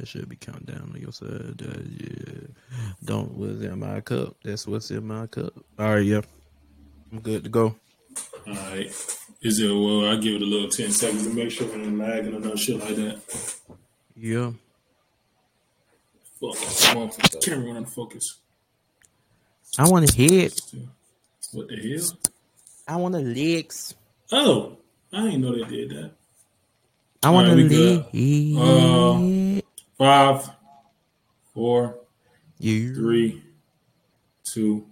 [0.00, 1.60] That should be counting down on your side.
[1.60, 2.46] Uh, yeah.
[3.04, 4.34] Don't what's in my cup.
[4.42, 5.52] That's what's in my cup.
[5.78, 6.22] All right, yeah.
[7.12, 7.74] I'm good to go.
[8.46, 8.86] All right.
[9.42, 10.06] Is it well?
[10.06, 12.56] I give it a little ten seconds to make sure it ain't lagging or no
[12.56, 13.20] shit like that.
[14.16, 14.52] Yeah.
[16.40, 16.56] Fuck.
[16.84, 17.10] Come on,
[17.42, 18.38] camera on focus.
[19.78, 20.62] I want to hit.
[21.52, 22.08] What the hell?
[22.88, 23.94] I want the legs.
[24.32, 24.78] Oh,
[25.12, 26.12] I didn't know they did that.
[27.22, 29.59] I want All to right, we legs.
[29.59, 29.59] Uh,
[30.00, 30.48] Five,
[31.52, 31.98] four,
[32.58, 32.94] yeah.
[32.94, 33.42] three,
[34.44, 34.86] two,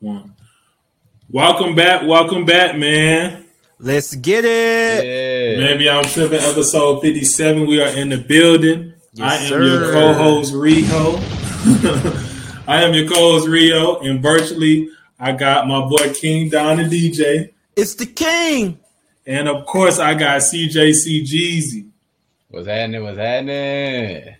[0.00, 0.32] one.
[1.28, 3.44] Welcome back, welcome back, man.
[3.78, 5.04] Let's get it.
[5.04, 5.66] Yeah.
[5.66, 6.38] Maybe I'm tripping.
[6.40, 7.66] Episode 57.
[7.66, 8.94] We are in the building.
[9.12, 9.62] Yes, I am sir.
[9.64, 11.18] your co-host Rio.
[12.66, 14.88] I am your co-host Rio, and virtually
[15.20, 18.78] I got my boy King Don and DJ, It's the king.
[19.26, 21.90] and of course I got CJC Jeezy.
[22.48, 23.02] What's happening?
[23.02, 24.36] What's happening?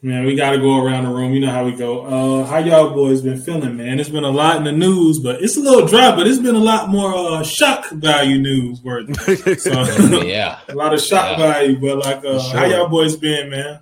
[0.00, 1.32] Man, we got to go around the room.
[1.32, 2.02] You know how we go.
[2.06, 3.98] Uh, how y'all boys been feeling, man?
[3.98, 6.14] It's been a lot in the news, but it's a little dry.
[6.14, 9.12] But it's been a lot more uh, shock value news worthy.
[9.58, 9.82] So
[10.22, 10.60] yeah.
[10.68, 11.52] a lot of shock Yeah.
[11.52, 11.80] value.
[11.80, 13.80] But like, uh, For how y'all boys been, man?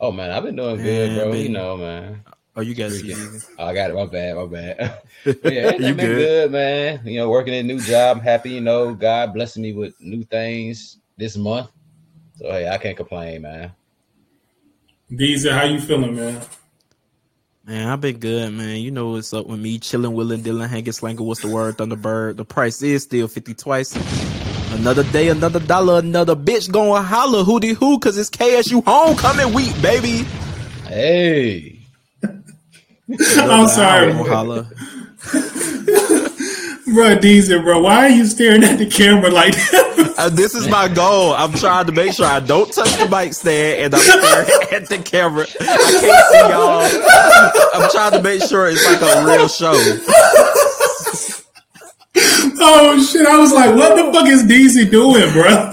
[0.00, 1.32] Oh man, I've been doing good, Man, bro.
[1.32, 1.42] man.
[1.42, 2.24] You know, man.
[2.56, 3.42] Oh, you got it.
[3.58, 3.94] Oh, I got it.
[3.94, 4.36] My bad.
[4.36, 5.02] My bad.
[5.44, 6.16] Yeah, You been good.
[6.16, 6.52] good.
[6.52, 7.00] man.
[7.04, 8.16] You know, working in a new job.
[8.16, 8.50] I'm happy.
[8.52, 11.68] You know, God blessing me with new things this month.
[12.36, 13.72] So hey, I can't complain, man.
[15.10, 16.42] Deezy, how you feeling, man?
[17.64, 18.76] Man, I've been good, man.
[18.76, 19.78] You know what's up with me.
[19.78, 21.22] Chilling, willing, Dylan, hanging, slanger.
[21.22, 21.76] What's the word?
[21.78, 22.36] Thunderbird.
[22.36, 23.94] The price is still 50 twice.
[24.72, 27.44] Another day, another dollar, another bitch going holler.
[27.44, 27.98] Hootie who?
[28.00, 30.24] Cause it's KSU homecoming week, baby.
[30.86, 31.78] Hey,
[32.22, 34.66] I'm sorry, Gonna holler.
[36.86, 37.80] bro, Deezy, bro.
[37.80, 40.14] Why are you staring at the camera like that?
[40.18, 41.34] Uh, this is my goal.
[41.34, 44.88] I'm trying to make sure I don't touch the mic stand and I'm staring at
[44.88, 45.46] the camera.
[45.60, 45.64] I
[46.00, 47.82] can't see y'all.
[47.82, 49.74] I'm trying to make sure it's like a real show.
[52.60, 53.26] oh shit!
[53.26, 55.70] I was like, what the fuck is Deezy doing, bro?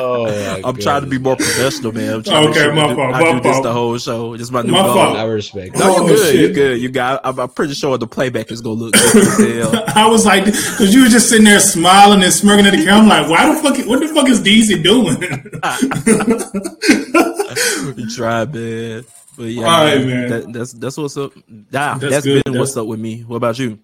[0.00, 2.14] Oh, I'm trying to be more professional, man.
[2.14, 4.32] I'm trying Okay, to my fault, I my do this the whole show.
[4.32, 4.94] This is my new My goal.
[4.94, 5.16] fault.
[5.16, 5.76] I respect.
[5.76, 6.32] No, Oh, you're good.
[6.32, 6.40] shit.
[6.40, 6.80] You're good.
[6.80, 7.20] You got.
[7.24, 9.74] I'm, I'm pretty sure the playback is gonna look good.
[9.96, 12.98] I was like, because you were just sitting there smiling and smirking at the camera.
[13.02, 13.86] I'm like, why the fuck?
[13.86, 15.16] What the fuck is Deezy doing?
[17.96, 19.04] you try, man.
[19.36, 20.28] But yeah, All right, man.
[20.30, 21.32] That, that's that's what's up.
[21.48, 22.44] Nah, That's that's good.
[22.44, 23.22] been That's- what's up with me.
[23.22, 23.78] What about you?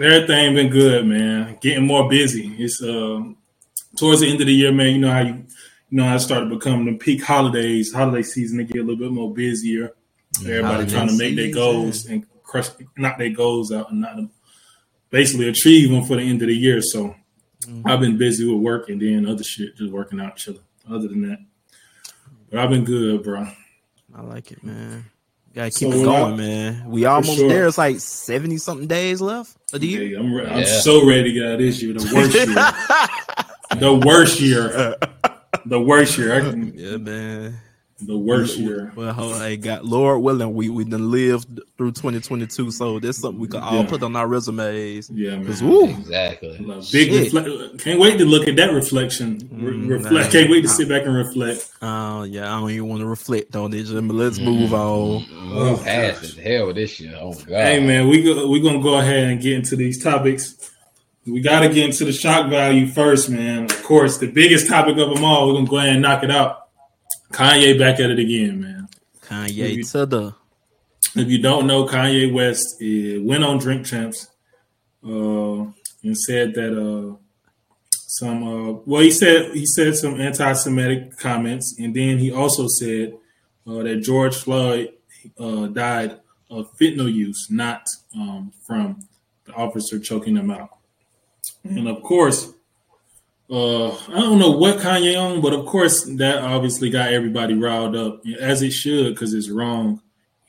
[0.00, 1.58] Everything been good, man.
[1.60, 2.54] Getting more busy.
[2.58, 3.36] It's um
[4.02, 4.94] towards the end of the year, man.
[4.94, 8.58] You know how you, you know how it started becoming the peak holidays, holiday season.
[8.58, 9.92] to get a little bit more busier.
[10.40, 11.60] Everybody Holiday trying to make their season.
[11.62, 14.16] goals and crush, knock their goals out, and not
[15.10, 16.82] basically achieve them for the end of the year.
[16.82, 17.14] So
[17.62, 17.86] Mm-hmm.
[17.88, 20.58] I've been busy with work and then other shit, just working out, chilling.
[20.90, 21.38] Other than that,
[22.50, 23.46] but I've been good, bro.
[24.12, 25.04] I like it, man.
[25.54, 26.90] Gotta keep So, it going, uh, man.
[26.90, 27.48] We almost sure.
[27.48, 27.68] there.
[27.68, 30.02] It's like seventy something days left of the year.
[30.02, 31.92] Yeah, I'm, re- I'm so ready to get out of this year.
[31.94, 33.46] The worst year.
[33.78, 34.96] the worst year.
[35.64, 36.40] The worst year.
[36.40, 37.58] Can, Yeah, man.
[38.00, 38.90] the worst year.
[38.96, 43.38] Well, ho- hey, got Lord willing, we we done lived through 2022, so that's something
[43.40, 43.86] we can all Yeah.
[43.88, 45.08] put on our resumes.
[45.14, 45.46] Yeah, man.
[45.46, 46.56] 'Cause, woo, Exactly.
[46.90, 47.32] Big Shit.
[47.32, 47.78] reflect.
[47.78, 49.38] Can't wait to look at that reflection.
[49.52, 50.12] Re- Mm, reflect.
[50.14, 50.30] nah.
[50.32, 51.68] Can't wait to sit back and reflect.
[51.80, 53.84] uh, yeah, I don't even want to reflect on it.
[53.84, 55.24] Just, let's move on.
[55.30, 56.42] Move past it.
[56.42, 57.14] Hell this year.
[57.20, 57.66] Oh god.
[57.66, 60.56] Hey, man, we go, we gonna go ahead and get into these topics.
[61.26, 63.64] We gotta get into the shock value first, man.
[63.64, 65.46] Of course, the biggest topic of them all.
[65.46, 66.68] We're gonna go ahead and knock it out.
[67.32, 68.88] Kanye back at it again, man.
[69.22, 70.34] Kanye Maybe- to the
[71.14, 74.28] If you don't know, Kanye West eh, went on Drink Champs
[75.06, 75.64] uh,
[76.02, 77.16] and said that uh,
[77.90, 83.12] some uh, well, he said he said some anti-Semitic comments, and then he also said
[83.66, 84.92] uh, that George Floyd
[85.38, 86.18] uh, died
[86.50, 88.98] of fentanyl use, not um, from
[89.44, 90.70] the officer choking him out.
[91.64, 92.52] And of course,
[93.50, 97.96] uh, I don't know what Kanye on, but of course that obviously got everybody riled
[97.96, 100.00] up, as it should, because it's wrong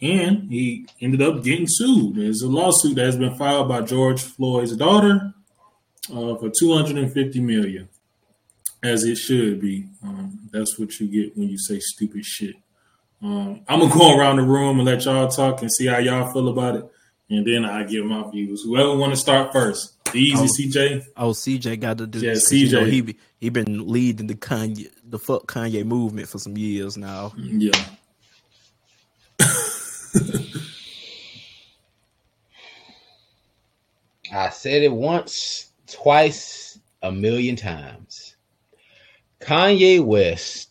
[0.04, 2.16] and he ended up getting sued.
[2.16, 5.34] There's a lawsuit that has been filed by George Floyd's daughter
[6.12, 7.88] uh, for 250 million,
[8.84, 9.88] as it should be.
[10.04, 12.56] Um, that's what you get when you say stupid shit.
[13.22, 16.34] Um, I'm gonna go around the room and let y'all talk and see how y'all
[16.34, 16.92] feel about it,
[17.30, 18.64] and then I give my views.
[18.66, 20.48] Whoever want to start first, the easy Oh.
[20.48, 21.06] CJ.
[21.18, 22.92] oh CJ got to do Yeah, this 'cause, you know, CJ.
[22.92, 27.34] he be, he been leading the Kanye the fuck Kanye movement for some years now.
[27.38, 27.72] Yeah,
[34.32, 38.36] I said it once, twice, a million times.
[39.42, 40.70] Kanye West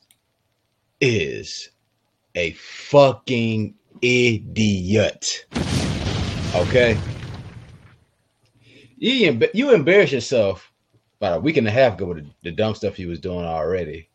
[1.01, 1.69] is
[2.35, 5.45] a fucking idiot.
[6.55, 6.99] Okay?
[9.03, 10.71] You, you embarrass yourself
[11.19, 14.09] about a week and a half ago with the, dumb stuff he was doing already.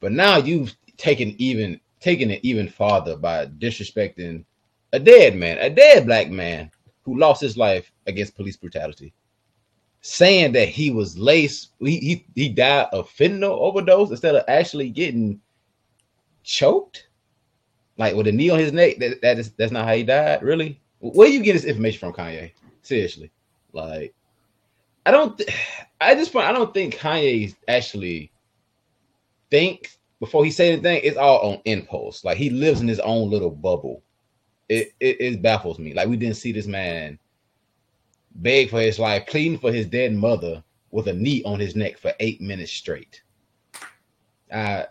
[0.00, 4.44] But now you've taken even taken it even farther by disrespecting
[4.92, 6.70] a dead man, a dead black man
[7.04, 9.14] who lost his life against police brutality.
[10.02, 14.90] Saying that he was laced, he, he, he died of fentanyl overdose instead of actually
[14.90, 15.40] getting
[16.42, 17.08] choked,
[17.96, 18.98] like with a knee on his neck.
[18.98, 20.82] That, that is that's not how he died, really.
[20.98, 22.52] Where you get this information from, Kanye?
[22.82, 23.30] Seriously,
[23.72, 24.14] like
[25.06, 25.36] I don't.
[25.36, 25.50] Th-
[26.00, 28.32] at this point, I don't think Kanye actually
[29.50, 31.00] thinks before he say anything.
[31.02, 32.24] It's all on impulse.
[32.24, 34.02] Like he lives in his own little bubble.
[34.68, 35.94] It, it it baffles me.
[35.94, 37.18] Like we didn't see this man
[38.36, 41.98] beg for his life, pleading for his dead mother with a knee on his neck
[41.98, 43.22] for eight minutes straight.
[44.52, 44.86] I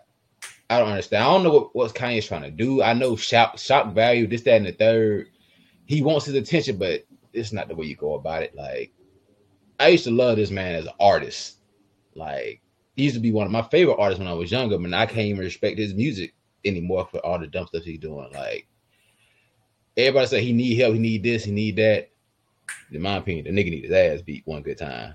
[0.70, 1.24] I don't understand.
[1.24, 2.82] I don't know what, what Kanye's trying to do.
[2.82, 5.28] I know shock shock value, this, that, and the third.
[5.86, 8.54] He wants his attention, but it's not the way you go about it.
[8.54, 8.92] Like
[9.80, 11.56] I used to love this man as an artist.
[12.14, 12.60] Like
[12.96, 15.06] he used to be one of my favorite artists when I was younger, but I
[15.06, 16.34] can't even respect his music
[16.64, 18.30] anymore for all the dumb stuff he's doing.
[18.32, 18.66] Like
[19.96, 22.10] everybody say he need help, he need this, he need that.
[22.92, 25.14] In my opinion, the nigga need his ass beat one good time.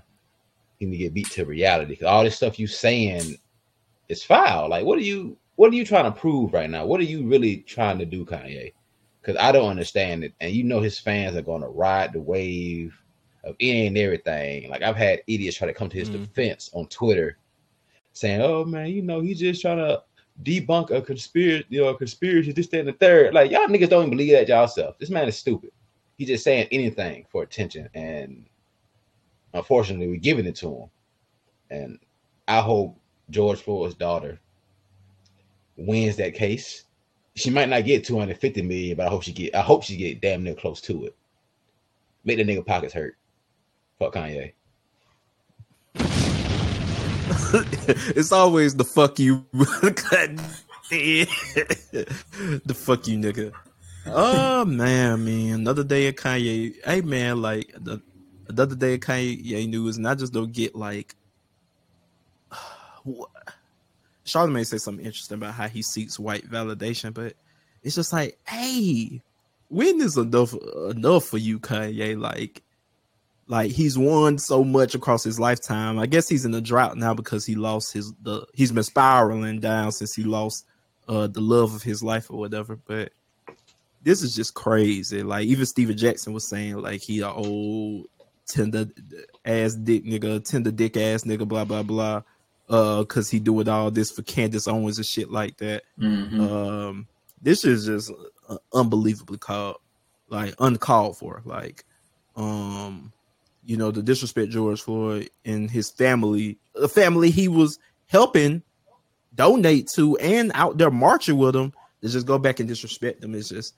[0.78, 3.36] He need to get beat to reality because all this stuff you saying
[4.08, 4.68] is foul.
[4.68, 6.86] Like, what are you what are you trying to prove right now?
[6.86, 8.72] What are you really trying to do, Kanye?
[9.20, 10.32] Because I don't understand it.
[10.40, 12.96] And you know his fans are gonna ride the wave
[13.44, 14.68] of any and everything.
[14.70, 16.20] Like I've had idiots try to come to his mm.
[16.20, 17.38] defense on Twitter
[18.12, 20.02] saying, Oh man, you know, he's just trying to
[20.42, 23.34] debunk a conspiracy, you know, a conspiracy, this, that, and the third.
[23.34, 24.98] Like y'all niggas don't even believe that y'all self.
[24.98, 25.70] This man is stupid.
[26.16, 28.44] He's just saying anything for attention, and
[29.54, 30.90] unfortunately, we're giving it to him.
[31.70, 31.98] And
[32.46, 32.98] I hope
[33.30, 34.38] George Floyd's daughter
[35.76, 36.84] wins that case.
[37.36, 40.20] She might not get 250 million, but I hope she get I hope she get
[40.20, 41.16] damn near close to it.
[42.24, 43.16] Make the nigga pockets hurt.
[44.00, 44.52] Fuck Kanye.
[48.16, 49.66] it's always the fuck you the
[52.74, 53.52] fuck you nigga.
[54.06, 55.54] Oh man, man.
[55.60, 56.74] Another day of Kanye.
[56.82, 58.00] Hey man, like the
[58.48, 61.14] another day of Kanye news, and I just don't get like
[64.24, 67.34] Charlamagne said something interesting about how he seeks white validation, but
[67.82, 69.20] it's just like, hey,
[69.68, 70.54] when is enough
[70.88, 72.18] enough for you, Kanye?
[72.18, 72.62] Like,
[73.50, 75.98] like he's won so much across his lifetime.
[75.98, 79.58] I guess he's in a drought now because he lost his the he's been spiraling
[79.58, 80.66] down since he lost
[81.08, 82.76] uh the love of his life or whatever.
[82.76, 83.10] But
[84.02, 85.24] this is just crazy.
[85.24, 88.06] Like even Stephen Jackson was saying like he a old
[88.46, 88.86] tender
[89.44, 92.22] ass dick nigga, tender dick ass nigga, blah blah blah.
[92.68, 95.82] Uh, cause he doing all this for Candace Owens and shit like that.
[95.98, 96.40] Mm-hmm.
[96.40, 97.08] Um,
[97.42, 98.12] this is just
[98.48, 99.78] uh, unbelievably called,
[100.28, 101.42] like uncalled for.
[101.44, 101.84] Like,
[102.36, 103.12] um,
[103.70, 107.78] you know, the disrespect George Floyd and his family, the family he was
[108.08, 108.64] helping
[109.32, 111.72] donate to and out there marching with him,
[112.02, 113.74] to just go back and disrespect them is just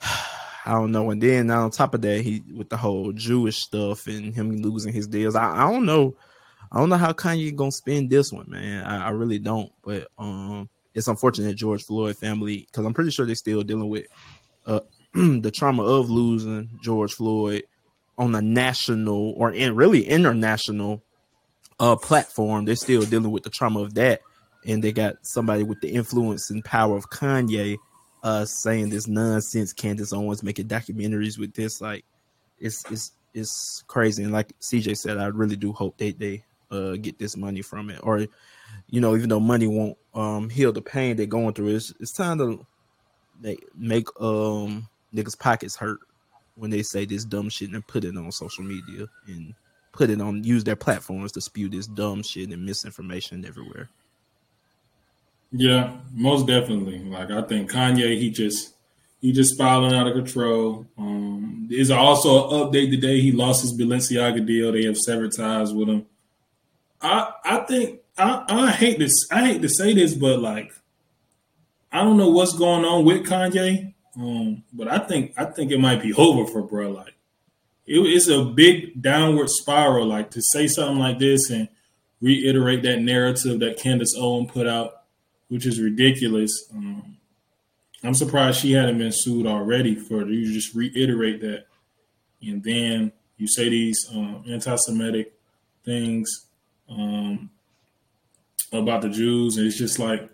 [0.00, 1.10] I don't know.
[1.10, 4.94] And then on top of that, he with the whole Jewish stuff and him losing
[4.94, 5.36] his deals.
[5.36, 6.16] I, I don't know.
[6.70, 8.86] I don't know how Kanye gonna spend this one, man.
[8.86, 9.70] I, I really don't.
[9.84, 14.06] But um, it's unfortunate George Floyd family because I'm pretty sure they're still dealing with
[14.64, 14.80] uh
[15.12, 17.64] the trauma of losing George Floyd
[18.18, 21.02] on a national or in really international
[21.80, 22.64] uh platform.
[22.64, 24.20] They're still dealing with the trauma of that,
[24.66, 27.76] and they got somebody with the influence and power of Kanye
[28.22, 29.72] uh saying this nonsense.
[29.72, 32.04] Candace Owens making documentaries with this, like
[32.58, 34.22] it's it's it's crazy.
[34.22, 37.90] And like CJ said, I really do hope they they uh get this money from
[37.90, 38.26] it, or
[38.88, 42.12] you know, even though money won't um heal the pain they're going through, it's it's
[42.12, 42.66] time to
[43.40, 45.98] make make um niggas pockets hurt
[46.54, 49.54] when they say this dumb shit and put it on social media and
[49.92, 53.88] put it on use their platforms to spew this dumb shit and misinformation everywhere.
[55.52, 56.98] Yeah, most definitely.
[57.00, 58.74] Like I think Kanye, he just
[59.20, 60.86] he just spiraling out of control.
[60.96, 63.20] Um, there's also an update today.
[63.20, 64.72] He lost his Balenciaga deal.
[64.72, 66.06] They have severed ties with him.
[67.00, 69.12] I I think I, I hate this.
[69.30, 70.72] I hate to say this, but like
[71.92, 73.91] I don't know what's going on with Kanye.
[74.16, 76.90] Um, but I think I think it might be over for bro.
[76.90, 77.14] Like
[77.86, 80.06] it, it's a big downward spiral.
[80.06, 81.68] Like to say something like this and
[82.20, 85.02] reiterate that narrative that Candace Owen put out
[85.52, 86.64] which is ridiculous.
[86.72, 87.18] Um,
[88.02, 91.66] I'm surprised she hadn't been sued already for you just reiterate that,
[92.40, 95.34] and then you say these um, anti-Semitic
[95.84, 96.46] things
[96.88, 97.50] um,
[98.72, 100.26] about the Jews, and it's just like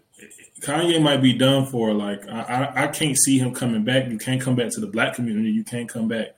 [0.60, 1.92] Kanye might be done for.
[1.92, 4.08] Like I, I, I can't see him coming back.
[4.08, 5.50] You can't come back to the black community.
[5.50, 6.36] You can't come back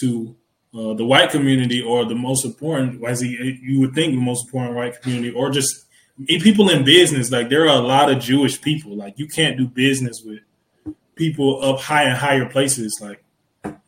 [0.00, 0.36] to
[0.74, 4.46] uh, the white community or the most important, as he, you would think, the most
[4.46, 5.86] important white community, or just
[6.26, 7.30] people in business.
[7.30, 8.94] Like there are a lot of Jewish people.
[8.96, 10.40] Like you can't do business with
[11.14, 12.98] people up high and higher places.
[13.00, 13.22] Like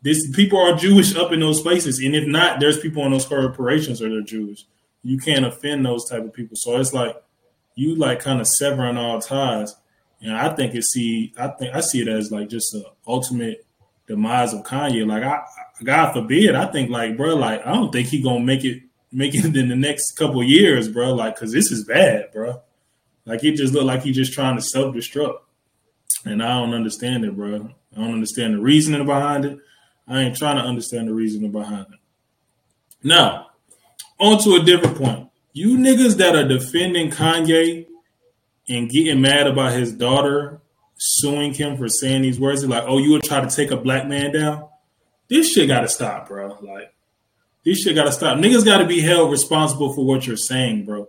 [0.03, 3.27] this, people are Jewish up in those places, and if not, there's people in those
[3.27, 4.65] corporations that are Jewish.
[5.03, 6.57] You can't offend those type of people.
[6.57, 7.17] So it's like
[7.79, 9.75] you like kind of severing all ties.
[10.21, 13.65] And I think it see, I think I see it as like just the ultimate
[14.09, 15.07] demise of Kanye.
[15.07, 15.45] Like I,
[15.85, 18.83] God forbid, I think like bro, like I don't think he gonna make it
[19.13, 21.15] make it in the next couple years, bro.
[21.15, 22.61] Like, cause this is bad, bro.
[23.25, 25.39] Like it just look like he just trying to self destruct,
[26.25, 27.71] and I don't understand it, bro.
[27.97, 29.59] I don't understand the reasoning behind it.
[30.09, 32.01] I ain't trying to understand the reasoning behind it.
[33.05, 33.51] Now,
[34.19, 35.28] on to a different point.
[35.59, 37.89] You niggas that are defending Kanye
[38.69, 40.61] and getting mad about his daughter
[40.97, 44.07] suing him for saying these words, like, oh, you would try to take a black
[44.07, 44.69] man down?
[45.29, 46.57] This shit gotta stop, bro.
[46.63, 46.95] Like,
[47.65, 48.39] this shit gotta stop.
[48.39, 51.09] Niggas gotta be held responsible for what you're saying, bro.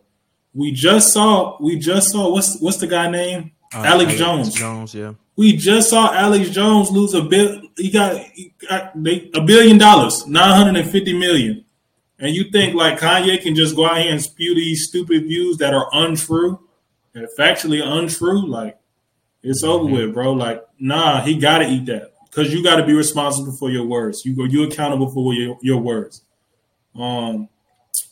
[0.55, 3.51] We just saw, we just saw what's what's the guy name?
[3.71, 4.53] Uh, Alex, Alex Jones.
[4.55, 5.13] Jones, yeah.
[5.35, 7.61] We just saw Alex Jones lose a bill.
[7.77, 11.65] He got, he got a billion dollars, nine hundred and fifty million.
[12.19, 15.57] And you think like Kanye can just go out here and spew these stupid views
[15.57, 16.59] that are untrue,
[17.13, 18.45] and factually untrue?
[18.45, 18.77] Like
[19.41, 19.93] it's over mm-hmm.
[19.93, 20.33] with, bro.
[20.33, 23.85] Like nah, he got to eat that because you got to be responsible for your
[23.85, 24.25] words.
[24.25, 26.21] You go, you accountable for your your words.
[26.95, 27.47] Um,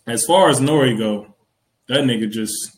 [0.05, 1.33] as far as Nori go,
[1.87, 2.75] that nigga just.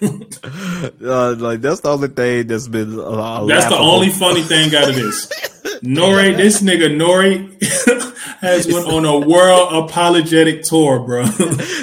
[0.02, 2.98] uh, like that's the only thing that's been.
[2.98, 5.26] Uh, that's the only funny thing out of this.
[5.82, 7.58] Nori, this nigga Nori
[8.40, 11.24] has went on a world apologetic tour, bro.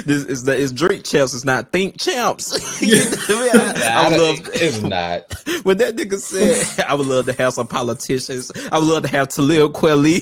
[0.04, 2.56] this is the it's drink champs, it's not think champs.
[2.86, 3.04] Yeah.
[3.08, 5.32] I, I love it's not.
[5.64, 9.08] When that nigga said I would love to have some politicians, I would love to
[9.08, 10.20] have Talib Kweli.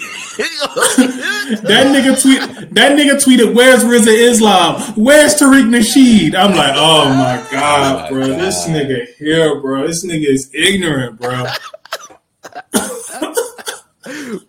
[1.62, 4.80] that nigga tweet that nigga tweeted, Where's Rizza Islam?
[4.94, 6.34] Where's Tariq Nasheed?
[6.34, 8.26] I'm like, oh my oh god, oh my bro.
[8.28, 8.40] God.
[8.40, 9.86] This nigga here, bro.
[9.86, 11.44] This nigga is ignorant, bro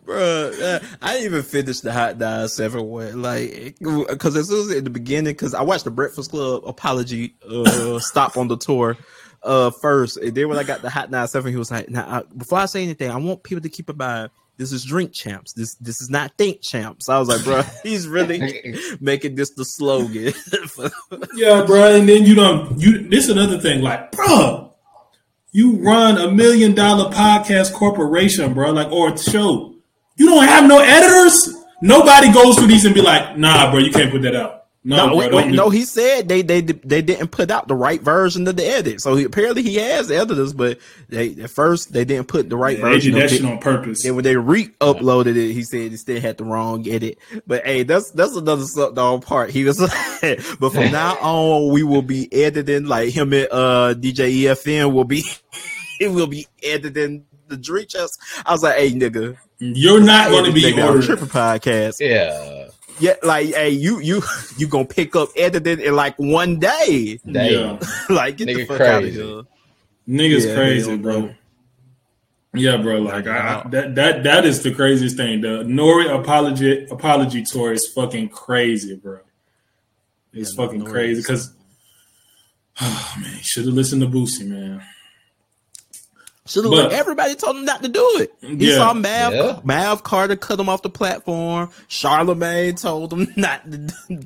[0.04, 0.52] bro.
[0.52, 4.78] Uh, I didn't even finish the hot dog seven one, like, because as soon as
[4.78, 8.98] at the beginning, because I watched the Breakfast Club apology uh, stop on the tour
[9.44, 12.24] uh first, and then when I got the hot dog seven, he was like, "Now,
[12.36, 15.52] before I say anything, I want people to keep in mind." This is drink champs.
[15.52, 17.10] This this is not think champs.
[17.10, 18.40] I was like, bro, he's really
[19.02, 20.34] making this the slogan.
[21.36, 21.94] yeah, bro.
[21.94, 23.82] And then you know, you this is another thing.
[23.82, 24.65] Like, bro,
[25.56, 29.74] you run a million dollar podcast corporation, bro, like or show.
[30.18, 31.48] You don't have no editors.
[31.82, 34.98] Nobody goes through these and be like, "Nah, bro, you can't put that out." No,
[34.98, 38.00] no, bro, wait, wait, no, he said they they they didn't put out the right
[38.00, 39.02] version of the edit.
[39.02, 40.78] So he, apparently he has editors, but
[41.10, 43.14] they at first they didn't put the right yeah, version.
[43.14, 44.06] They did that shit on purpose.
[44.06, 47.18] And when they re-uploaded it, he said he still had the wrong edit.
[47.48, 48.64] But hey, that's that's another
[48.94, 49.50] dog part.
[49.50, 49.80] He was
[50.22, 54.94] like, but from now on, we will be editing like him and uh DJ EFN
[54.94, 55.24] will be
[56.00, 58.20] it will be editing the Drink Champs.
[58.46, 61.96] I was like, hey nigga, you're not going to be on the Tripping Podcast.
[62.00, 62.68] Yeah.
[63.00, 64.22] Yeah, like hey, you you
[64.58, 67.20] you gonna pick up editing in like one day.
[67.26, 67.80] Yeah.
[68.10, 68.92] like get Nigga the fuck crazy.
[68.92, 69.44] out of here.
[70.08, 71.22] Niggas yeah, crazy, bro.
[71.22, 71.36] bro.
[72.54, 73.00] Yeah, bro.
[73.00, 75.42] Like I, I, that that that is the craziest thing.
[75.42, 79.20] The Nori apology apology tour is fucking crazy, bro.
[80.32, 81.54] It's yeah, fucking no crazy because
[82.80, 84.82] oh man, should have listened to Boosie, man.
[86.48, 88.32] Should have everybody told him not to do it.
[88.40, 89.60] He yeah, saw Mav yeah.
[89.64, 91.72] Mav Carter cut him off the platform.
[91.90, 94.20] Charlamagne told him not to do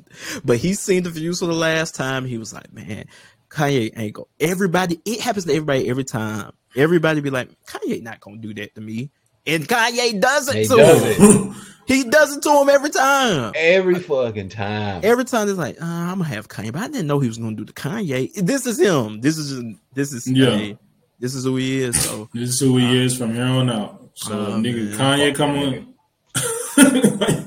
[0.44, 2.26] But he seen the views for the last time.
[2.26, 3.06] He was like, Man,
[3.48, 4.28] Kanye ain't go.
[4.38, 6.52] Everybody, it happens to everybody every time.
[6.76, 9.10] Everybody be like, Kanye not gonna do that to me.
[9.46, 11.52] And Kanye does it he to does him.
[11.52, 11.56] It.
[11.86, 13.52] he does it to him every time.
[13.56, 15.00] Every fucking time.
[15.04, 17.38] Every time it's like, uh, I'm gonna have Kanye, but I didn't know he was
[17.38, 18.34] gonna do the Kanye.
[18.34, 19.22] This is him.
[19.22, 20.48] This is this is yeah.
[20.48, 20.78] Kanye
[21.20, 22.02] this is who he is.
[22.02, 24.10] So this is who he is from here on out.
[24.14, 24.98] So uh, nigga, man.
[24.98, 25.86] Kanye come on.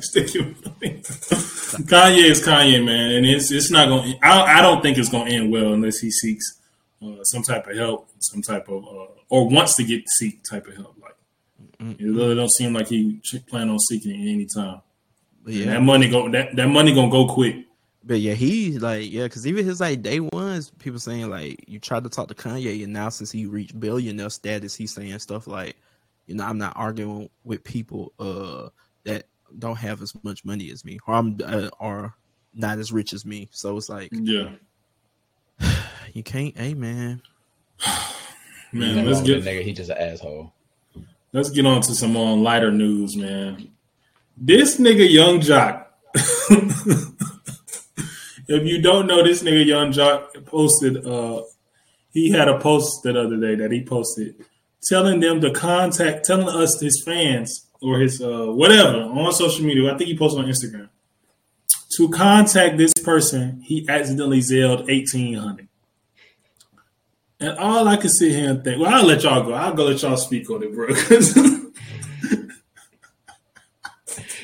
[1.86, 4.18] Kanye is Kanye, man, and it's it's not going.
[4.22, 6.60] I I don't think it's going to end well unless he seeks
[7.04, 10.68] uh, some type of help, some type of uh, or wants to get seek type
[10.68, 10.96] of help.
[11.02, 11.16] Like
[11.82, 12.04] mm-hmm.
[12.04, 14.82] it really don't seem like he plan on seeking it any time.
[15.46, 17.66] Yeah, and that money go that that money gonna go quick.
[18.06, 21.80] But yeah, he like yeah, because even his like day ones, people saying like you
[21.80, 25.48] tried to talk to Kanye, and now since he reached billionaire status, he's saying stuff
[25.48, 25.78] like,
[26.28, 28.70] you know, I'm not arguing with people uh
[29.06, 29.26] that
[29.58, 32.14] don't have as much money as me, or I'm uh, or
[32.54, 33.48] not as rich as me.
[33.52, 34.50] So it's like, yeah,
[36.14, 37.22] you can't, hey man.
[38.76, 39.62] Man, let's get nigga.
[39.62, 40.52] He just an asshole.
[41.32, 43.70] Let's get on to some on lighter news, man.
[44.36, 45.86] This nigga Young Joc.
[48.56, 51.42] if you don't know this nigga Young Joc posted uh
[52.12, 54.36] he had a post the other day that he posted
[54.84, 59.94] telling them to contact telling us his fans or his uh whatever on social media.
[59.94, 60.90] I think he posted on Instagram.
[61.98, 65.68] To contact this person, he accidentally Zelled eighteen hundred.
[67.40, 69.54] And all I can sit here and think, well, I'll let y'all go.
[69.54, 70.88] I'll go let y'all speak on it, bro.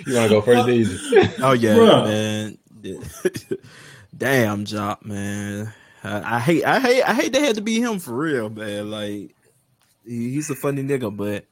[0.06, 0.98] you want to go first, easy?
[1.42, 2.04] Oh yeah, Bruh.
[2.06, 2.58] man.
[4.20, 5.74] Damn job, man.
[6.04, 8.92] I, I, hate, I hate, I hate they had to be him for real, man.
[8.92, 9.34] Like
[10.06, 11.46] he, he's a funny nigga, but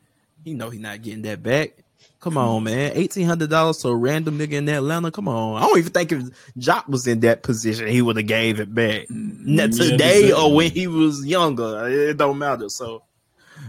[0.43, 1.71] you know he not getting that back.
[2.19, 2.91] Come on, man.
[2.93, 5.11] Eighteen hundred dollars to a random nigga in Atlanta.
[5.11, 5.63] Come on.
[5.63, 6.23] I don't even think if
[6.57, 9.05] Joc was in that position, he would have gave it back.
[9.09, 11.87] Not today or when he was younger.
[11.87, 12.67] It don't matter.
[12.67, 13.03] So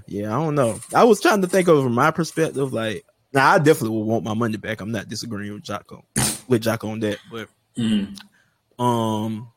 [0.08, 0.80] yeah, I don't know.
[0.92, 4.24] I was trying to think of from my perspective, like now I definitely would want
[4.24, 4.80] my money back.
[4.80, 6.04] I'm not disagreeing with Jocko
[6.48, 8.18] with Jocko on that, but mm.
[8.78, 9.50] Um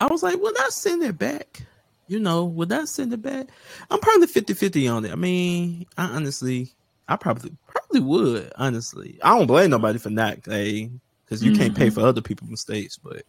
[0.00, 1.62] I was like, would I send it back?
[2.06, 3.48] You know, would I send it back?
[3.90, 5.12] I'm probably 50-50 on it.
[5.12, 6.72] I mean, I honestly
[7.10, 9.18] I probably probably would, honestly.
[9.22, 11.60] I don't blame nobody for not paying because you mm-hmm.
[11.60, 11.94] can't pay mm-hmm.
[12.00, 13.24] for other people's mistakes, but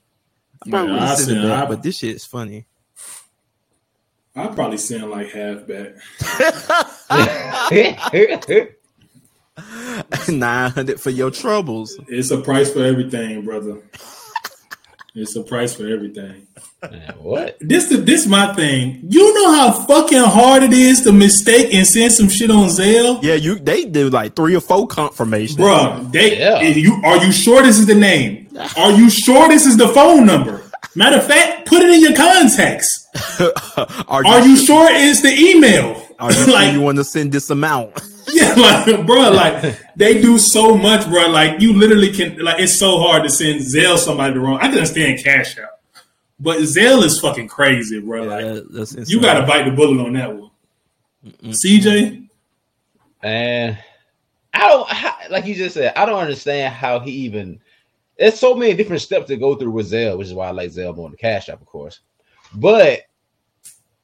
[0.63, 2.67] I probably yeah, would it back, but this shit is funny.
[4.35, 5.95] I'll probably send like half back.
[10.29, 11.99] Nine hundred for your troubles.
[12.07, 13.81] It's a price for everything, brother.
[15.13, 16.47] It's a price for everything.
[16.81, 17.57] Man, what?
[17.59, 19.01] This the this my thing.
[19.09, 23.21] You know how fucking hard it is to mistake and send some shit on Zelle.
[23.21, 26.01] Yeah, you they do like three or four confirmations, bro.
[26.11, 26.61] They yeah.
[26.61, 28.47] you are you sure this is the name?
[28.77, 30.63] Are you sure this is the phone number?
[30.93, 33.07] Matter of fact, put it in your contacts.
[34.07, 36.05] are, you, are you sure it's the email?
[36.19, 37.93] Are you like, sure you want to send this amount?
[38.33, 41.27] yeah, like bro, like they do so much, bro.
[41.27, 44.57] Like you literally can, like it's so hard to send Zelle somebody the wrong.
[44.57, 45.81] I can understand Cash App,
[46.39, 48.23] but Zelle is fucking crazy, bro.
[48.23, 50.51] Yeah, like you got to bite the bullet on that one.
[51.25, 51.55] Mm-mm.
[51.65, 52.27] CJ,
[53.23, 53.77] and
[54.53, 55.93] I don't like you just said.
[55.95, 57.59] I don't understand how he even.
[58.17, 60.71] There's so many different steps to go through with Zelle, which is why I like
[60.71, 62.01] Zelle more than Cash App, of course.
[62.53, 63.01] But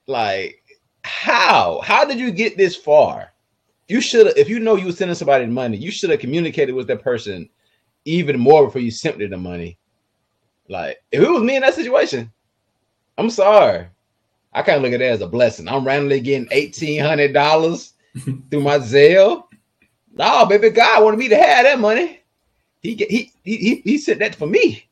[0.08, 0.63] like,
[1.04, 1.82] how?
[1.84, 3.34] How did you get this far?
[3.88, 6.73] You should have, if you know you were sending somebody money, you should have communicated
[6.73, 7.50] with that person
[8.06, 9.78] even more before you sent them the money.
[10.67, 12.32] Like, if it was me in that situation,
[13.17, 13.88] I'm sorry.
[14.54, 15.67] I kind of look at that as a blessing.
[15.67, 17.93] I'm randomly getting eighteen hundred dollars
[18.50, 19.43] through my Zelle.
[20.13, 22.21] No, baby, God wanted me to have that money.
[22.82, 24.86] He he he he sent that for me,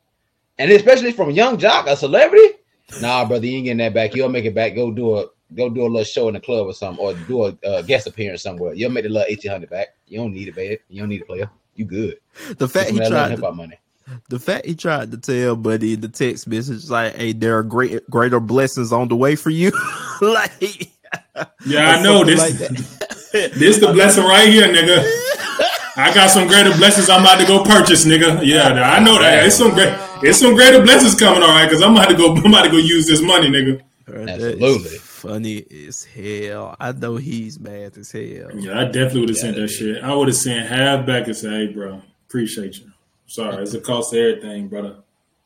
[0.58, 2.60] and especially from Young Joc, a celebrity.
[3.02, 4.14] Nah, brother, you ain't getting that back.
[4.16, 4.76] You'll make it back.
[4.76, 7.46] Go do a go do a little show in the club or something, or do
[7.46, 8.74] a uh, guest appearance somewhere.
[8.74, 9.96] You'll make the little eighteen hundred back.
[10.08, 10.80] You don't need it, baby.
[10.90, 11.50] You don't need a player.
[11.76, 12.20] You good.
[12.58, 13.78] The fact he tried to, money.
[14.30, 18.10] The fact he tried to tell Buddy the text message like, "Hey, there are great
[18.10, 19.72] greater blessings on the way for you."
[20.22, 20.90] like,
[21.66, 22.40] yeah, I know this.
[22.40, 22.54] Like
[23.54, 25.04] this the blessing right here, nigga.
[25.98, 28.42] I got some greater blessings I'm about to go purchase, nigga.
[28.44, 29.46] Yeah, I know that.
[29.46, 29.94] It's some great.
[30.24, 31.66] It's some greater blessings coming, all right.
[31.66, 32.36] Because I'm about to go.
[32.36, 33.82] I'm about to go use this money, nigga.
[34.08, 36.76] Absolutely funny as hell.
[36.80, 38.52] I know he's mad as hell.
[38.54, 40.04] Yeah, I definitely would have sent that shit.
[40.04, 42.92] I would have sent half back and say, "Hey, bro, appreciate you.
[43.28, 44.98] Sorry, it's a cost of everything, brother.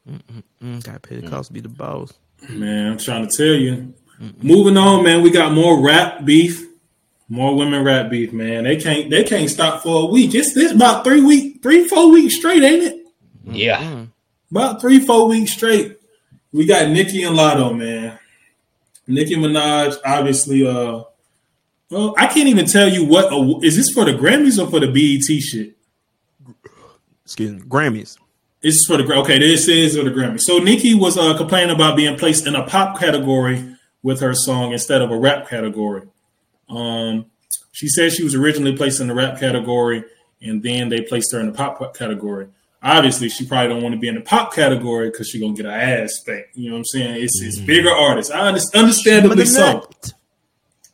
[0.10, 0.84] Mm-mm-mm.
[0.84, 2.14] Gotta pay the cost to be the boss.
[2.50, 3.94] Man, I'm trying to tell you.
[4.22, 4.44] Mm-mm.
[4.44, 5.22] Moving on, man.
[5.22, 6.66] We got more rap beef,
[7.30, 8.64] more women rap beef, man.
[8.64, 10.34] They can't they can't stop for a week.
[10.36, 13.06] It's this about three week, three four weeks straight, ain't it?
[13.46, 14.06] Yeah,
[14.52, 15.98] about three four weeks straight.
[16.52, 18.18] We got Nicki and Latto, man.
[19.10, 20.66] Nicki Minaj, obviously.
[20.66, 21.04] Uh,
[21.90, 24.80] well, I can't even tell you what uh, is this for the Grammys or for
[24.80, 25.76] the BET shit.
[27.26, 28.18] Excuse me, Grammys.
[28.62, 29.40] It's for the okay.
[29.40, 30.42] This is for the Grammys.
[30.42, 34.74] So Nicki was uh, complaining about being placed in a pop category with her song
[34.74, 36.04] instead of a rap category.
[36.70, 37.26] Um,
[37.72, 40.04] she said she was originally placed in the rap category,
[40.42, 42.48] and then they placed her in the pop category
[42.82, 45.66] obviously she probably don't want to be in the pop category because she's gonna get
[45.66, 46.56] her ass spanked.
[46.56, 47.24] You know what I'm saying?
[47.24, 47.66] It's it's mm-hmm.
[47.66, 48.32] bigger artists.
[48.32, 49.90] I understand, understandably so.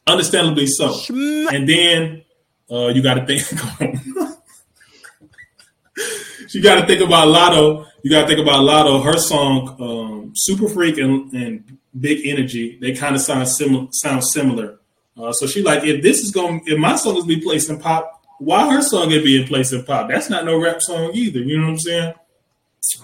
[0.08, 1.00] Understandably so.
[1.10, 2.24] And then
[2.72, 3.42] uh, you got to think.
[6.54, 7.86] you got to think about Latto.
[8.04, 9.04] You got to think about Latto.
[9.04, 13.88] Her song um, "Super Freak" and, and "Big Energy" they kind of sound similar.
[13.92, 14.80] Sound similar.
[15.18, 17.80] Uh, so she like, if this is going, if my song is be placed in
[17.80, 20.10] pop, why her song get be in place of pop?
[20.10, 21.40] That's not no rap song either.
[21.40, 22.14] You know what I'm saying?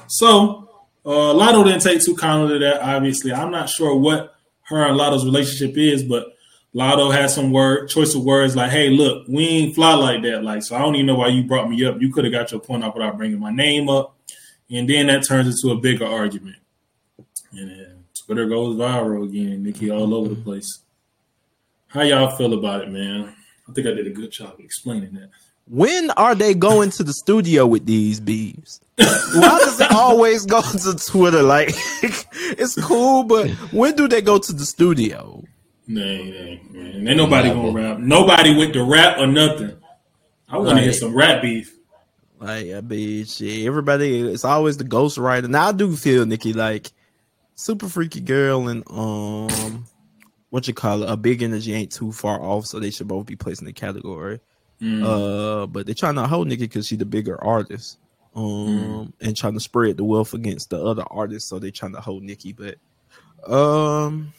[0.08, 0.70] So
[1.06, 2.82] uh, Latto didn't take too kindly to that.
[2.82, 6.36] Obviously, I'm not sure what her and Latto's relationship is, but
[6.76, 10.44] Latto had some word choice of words like, "Hey, look, we ain't fly like that."
[10.44, 12.00] Like, so I don't even know why you brought me up.
[12.00, 14.16] You could have got your point off without bringing my name up,
[14.70, 16.58] and then that turns into a bigger argument.
[17.52, 19.64] And then Twitter goes viral again.
[19.64, 20.80] Nicki all over the place.
[21.88, 23.36] How y'all feel about it, man?
[23.72, 25.30] I think I did a good job explaining that.
[25.66, 28.82] When are they going to the studio with these beefs?
[28.98, 31.42] Why does it always go to Twitter?
[31.42, 31.70] Like,
[32.04, 35.42] it's cool, but when do they go to the studio?
[35.88, 37.08] Nah, nah, man.
[37.08, 38.00] Ain't nobody gonna rap.
[38.00, 39.78] Nobody with the rap or nothing.
[40.50, 41.74] I want to hear some rap beef.
[42.38, 45.48] Like, I mean, shit, everybody, it's always the ghostwriter.
[45.48, 46.92] Now, I do feel, Nicki, like,
[47.56, 49.86] super freaky girl and, um,
[50.52, 53.26] what you call it, a big energy ain't too far off, so they should both
[53.26, 54.40] be placed in the category.
[54.82, 55.04] Mm.
[55.04, 57.98] Uh, but they're trying to hold Nicki because she's the bigger artist.
[58.34, 62.02] Um, and trying to spread the wealth against the other artists, so they're trying to
[62.02, 62.54] hold Nicki.
[62.54, 62.78] But,
[63.52, 64.34] um,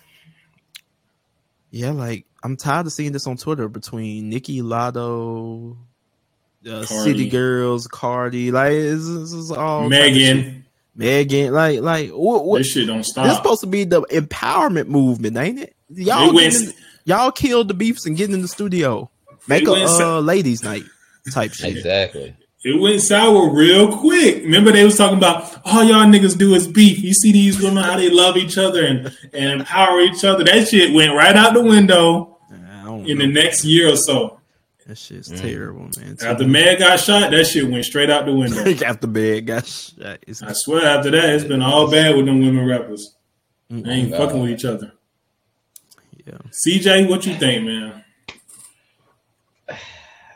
[1.71, 5.77] yeah, like I'm tired of seeing this on Twitter between Nicki Latto,
[6.67, 9.91] uh, City Girls, Cardi, like this is all of.
[9.91, 13.27] Megan, Megan, like like what, what this shit don't stop.
[13.27, 15.75] this supposed to be the empowerment movement, ain't it?
[15.95, 16.75] Y'all They went- getting in-
[17.05, 19.11] y'all killed the beefs and getting in the studio,
[19.49, 20.85] make a uh, ladies' night
[21.33, 21.77] type shit.
[21.77, 22.37] Exactly.
[22.65, 24.45] It went sour real quick.
[24.45, 27.03] Remember they was talking about all y'all niggas do is beef.
[27.03, 30.45] You see these women how they love each other and, and empower each other.
[30.45, 33.03] That shit went right out the window in know.
[33.05, 34.39] the next year or so.
[34.87, 36.17] that shit's terrible, man.
[36.23, 38.65] After Meg got shot, that shit went straight out the window.
[38.87, 40.21] after Meg got shot.
[40.25, 43.17] It's, I swear after that, it's been all bad with them women rappers.
[43.71, 44.19] They ain't God.
[44.19, 44.93] fucking with each other.
[46.27, 46.39] Yeah.
[46.67, 48.05] CJ, what you think, man?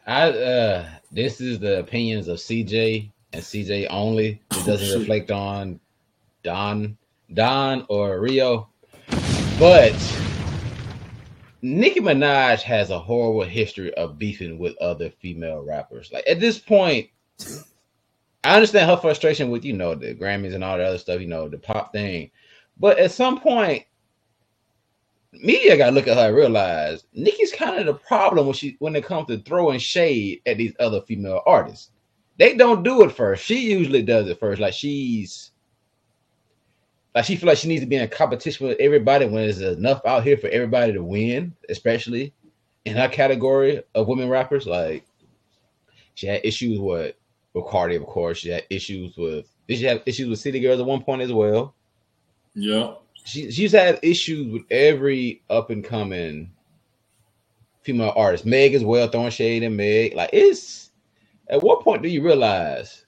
[0.06, 4.40] I uh this is the opinions of CJ and CJ only.
[4.52, 4.98] It doesn't shit.
[4.98, 5.80] reflect on
[6.42, 6.96] Don
[7.34, 8.68] Don or Rio.
[9.58, 9.94] But
[11.62, 16.12] Nicki Minaj has a horrible history of beefing with other female rappers.
[16.12, 17.08] Like at this point,
[18.44, 21.26] I understand her frustration with you know the Grammys and all the other stuff, you
[21.26, 22.30] know, the pop thing.
[22.78, 23.84] But at some point,
[25.32, 28.76] media got to look at her and realize Nicki's kind of the problem when she
[28.78, 31.90] when it comes to throwing shade at these other female artists.
[32.38, 33.44] They don't do it first.
[33.44, 34.60] She usually does it first.
[34.60, 35.52] Like she's
[37.14, 40.04] like she feel like she needs to be in competition with everybody when there's enough
[40.04, 42.34] out here for everybody to win, especially
[42.84, 44.66] in her category of women rappers.
[44.66, 45.04] Like
[46.14, 47.14] she had issues with
[47.54, 48.38] with Cardi, of course.
[48.38, 51.32] She had issues with did she have issues with City Girls at one point as
[51.32, 51.74] well?
[52.54, 53.02] Yep.
[53.26, 56.50] She she's had issues with every up and coming
[57.82, 58.46] female artist.
[58.46, 60.14] Meg as well, throwing shade at Meg.
[60.14, 60.90] Like it's
[61.48, 63.04] at what point do you realize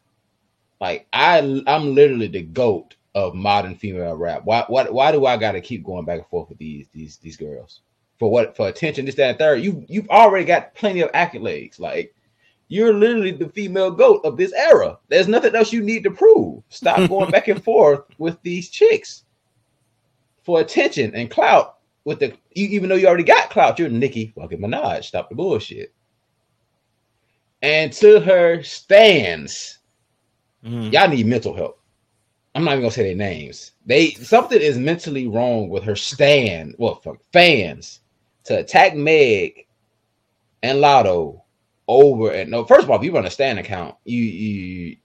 [0.80, 4.42] like I I'm literally the goat of modern female rap.
[4.44, 7.36] Why why why do I gotta keep going back and forth with these these these
[7.36, 7.82] girls?
[8.18, 9.62] For what for attention, this, that, and third.
[9.62, 11.78] You you've already got plenty of accolades.
[11.78, 12.12] Like
[12.66, 14.98] you're literally the female goat of this era.
[15.08, 16.64] There's nothing else you need to prove.
[16.70, 19.22] Stop going back and forth with these chicks
[20.48, 24.32] for attention and clout with the you, even though you already got clout, you're Nicki
[24.34, 25.04] fucking Minaj.
[25.04, 25.92] Stop the bullshit.
[27.60, 29.78] And to her stands,
[30.64, 30.90] Mm.
[30.90, 31.80] y'all need mental help.
[32.54, 33.72] I'm not even gonna say their names.
[33.84, 36.76] They something is mentally wrong with her stand.
[36.78, 38.00] Well, fuck fans
[38.44, 39.66] to attack Meg
[40.62, 41.42] and Latto
[41.88, 42.64] over and no.
[42.64, 44.96] First of all, if you run a stand account, you you,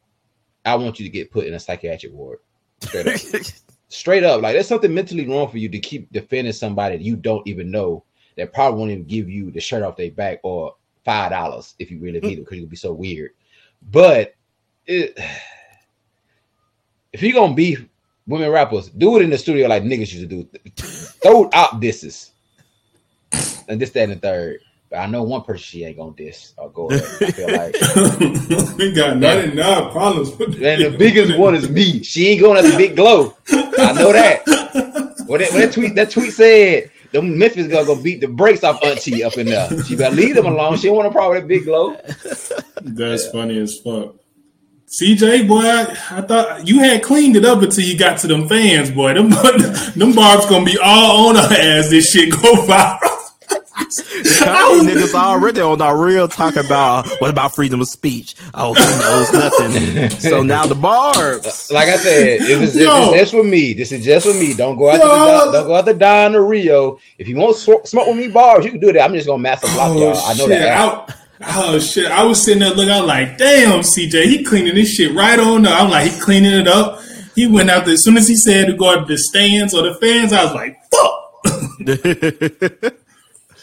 [0.64, 2.40] I want you to get put in a psychiatric ward.
[3.94, 7.16] Straight up like there's something mentally wrong for you to keep defending somebody that you
[7.16, 8.04] don't even know
[8.36, 10.76] that probably won't even give you the shirt off their back or
[11.06, 13.32] five dollars if you really need it because you'll be so weird
[13.92, 14.34] but
[14.88, 15.16] it,
[17.14, 17.78] if you're gonna be
[18.26, 20.50] women rappers do it in the studio like niggas used to do
[21.22, 22.32] throw out disses
[23.68, 26.54] and this that and the third but i know one person she ain't gonna diss
[26.58, 30.30] or go ahead i feel like we got 99 problems.
[30.32, 32.04] And the biggest one is me.
[32.04, 33.36] She ain't going at the big glow.
[33.98, 35.14] I know that.
[35.28, 39.24] What that, that tweet that tweet said, the Memphis gonna beat the brakes off Auntie
[39.24, 39.84] up in there.
[39.84, 40.78] She better leave them alone.
[40.78, 41.96] She don't want a problem that big glow.
[42.82, 44.16] That's funny as fuck.
[44.88, 48.48] CJ, boy, I, I thought you had cleaned it up until you got to them
[48.48, 49.14] fans, boy.
[49.16, 49.30] Them,
[49.96, 51.90] them barbs gonna be all on her ass.
[51.90, 53.13] This shit go viral.
[54.02, 58.36] Kanye niggas already on our real talk about what about freedom of speech?
[58.54, 60.10] Oh, he knows nothing.
[60.20, 61.70] so now the barbs.
[61.70, 63.12] Uh, like I said, it was, it Yo.
[63.12, 63.74] was just for me.
[63.74, 64.54] This is just for me.
[64.54, 65.00] Don't go out Yo.
[65.00, 67.00] the Don, don't go out the Don or Rio.
[67.18, 69.04] If you want to smoke with me bars, you can do that.
[69.04, 70.18] I'm just gonna master block oh, y'all.
[70.18, 70.50] I know shit.
[70.50, 70.78] that.
[70.78, 71.14] I,
[71.58, 72.12] oh shit!
[72.12, 72.92] I was sitting there looking.
[72.92, 76.20] I was like, "Damn, CJ, he cleaning this shit right on up." I'm like, he
[76.20, 77.02] cleaning it up.
[77.36, 79.74] He went out there as soon as he said to go out to the stands
[79.74, 80.34] or the fans.
[80.34, 82.94] I was like, "Fuck."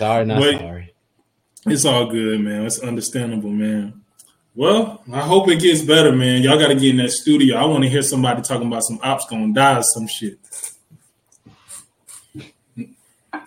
[0.00, 0.58] Sorry, not Wait.
[0.58, 0.94] sorry.
[1.66, 2.64] It's all good, man.
[2.64, 4.00] It's understandable, man.
[4.54, 6.42] Well, I hope it gets better, man.
[6.42, 7.56] Y'all got to get in that studio.
[7.58, 10.38] I want to hear somebody talking about some ops gonna die or some shit.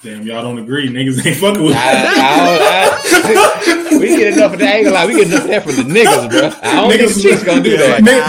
[0.04, 0.90] Damn, y'all don't agree.
[0.90, 4.68] Niggas ain't fucking with I, I, I, we get enough of that.
[4.70, 6.52] I ain't we get enough of that from the niggas, bro.
[6.62, 8.02] I don't Niggas- think chicks gonna do that.
[8.02, 8.22] Nigga-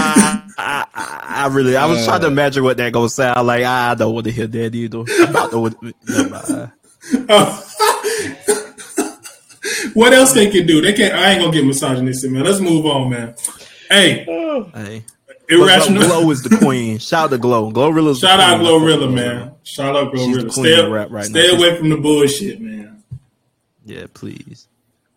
[0.56, 2.06] I, I, I really, I was Uh.
[2.06, 3.64] trying to imagine what that gonna sound like.
[3.64, 4.98] I don't want to hear that either.
[4.98, 6.72] I'm about to, never mind.
[9.94, 10.80] what else they can do?
[10.80, 11.14] They can't.
[11.14, 12.44] I ain't gonna get misogynistic, man.
[12.44, 13.34] Let's move on, man.
[13.90, 14.24] Hey,
[14.74, 15.04] Hey,
[15.48, 16.02] irrational.
[16.06, 16.98] Glow is the queen.
[16.98, 17.70] Shout out to Glow.
[17.70, 18.68] Glorilla's the Shout out queen.
[18.70, 19.52] Glorilla, man.
[19.62, 20.52] Shout out She's the Glorilla.
[20.54, 21.58] queen Stay, of rap right stay now.
[21.58, 23.02] away from the bullshit, man.
[23.84, 24.68] Yeah, please.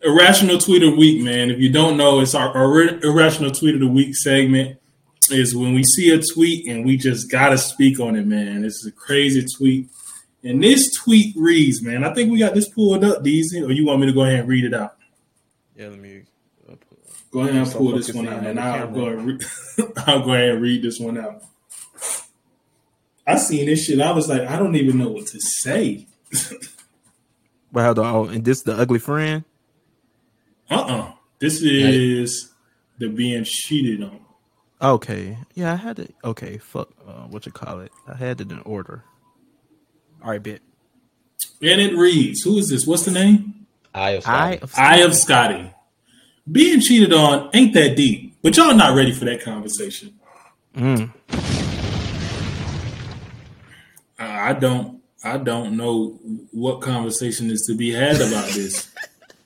[0.02, 1.50] Irrational tweet of the week, man.
[1.50, 4.78] If you don't know, it's our ir- irrational tweet of the week segment.
[5.30, 8.62] Is when we see a tweet and we just gotta speak on it, man.
[8.62, 9.88] This is a crazy tweet,
[10.48, 12.04] and this tweet reads, man.
[12.04, 14.40] I think we got this pulled up, Deezy, or you want me to go ahead
[14.40, 14.96] and read it out?
[15.76, 16.22] Yeah, let me.
[17.30, 19.38] Go ahead and pull this one out, and I'll go re-
[20.06, 21.42] I'll go ahead and read this one out.
[23.26, 24.00] I seen this shit.
[24.00, 26.06] I was like, I don't even know what to say.
[27.70, 29.44] But how the oh, and this the ugly friend?
[30.70, 32.50] Uh uh This is
[32.98, 34.20] the being cheated on.
[34.80, 36.14] Okay, yeah, I had it.
[36.24, 37.92] Okay, fuck, uh, what you call it?
[38.06, 39.04] I had it in order.
[40.22, 40.62] All right, bit.
[41.62, 42.86] And it reads, Who is this?
[42.86, 43.66] What's the name?
[43.94, 44.72] I have I Scotty.
[44.76, 45.74] Eye of Scotty.
[46.50, 50.18] Being cheated on ain't that deep, but y'all not ready for that conversation.
[50.74, 51.12] Mm.
[54.18, 56.18] I I don't I don't know
[56.52, 58.90] what conversation is to be had about this.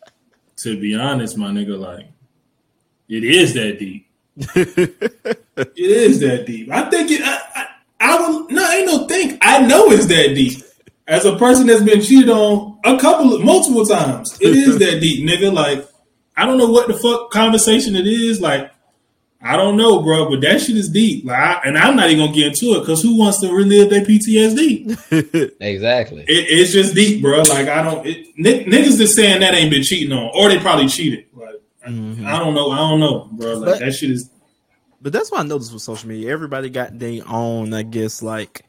[0.63, 2.09] to be honest, my nigga, like
[3.09, 4.09] it is that deep.
[4.37, 6.71] it is that deep.
[6.71, 7.21] I think it.
[7.23, 7.42] I,
[8.03, 9.39] I, I would no, ain't no think.
[9.43, 10.63] I know it's that deep.
[11.07, 15.01] As a person that's been cheated on a couple, of, multiple times, it is that
[15.01, 15.53] deep, nigga.
[15.53, 15.87] Like
[16.37, 18.41] I don't know what the fuck conversation it is.
[18.41, 18.71] Like
[19.45, 21.25] I don't know, bro, but that shit is deep.
[21.25, 23.91] Like, I, and I'm not even gonna get into it because who wants to relive
[23.91, 25.53] their PTSD?
[25.61, 26.23] Exactly.
[26.23, 27.39] It, it's just deep, bro.
[27.43, 28.07] Like I don't.
[28.07, 31.27] It, n- niggas just saying that ain't been cheating on, or they probably cheated.
[31.35, 32.25] Like Mhm.
[32.25, 32.71] I don't know.
[32.71, 33.55] I don't know, bro.
[33.55, 34.31] Like But- that shit is.
[35.03, 36.33] But that's what I noticed with social media.
[36.33, 38.65] Everybody got their own, I guess, like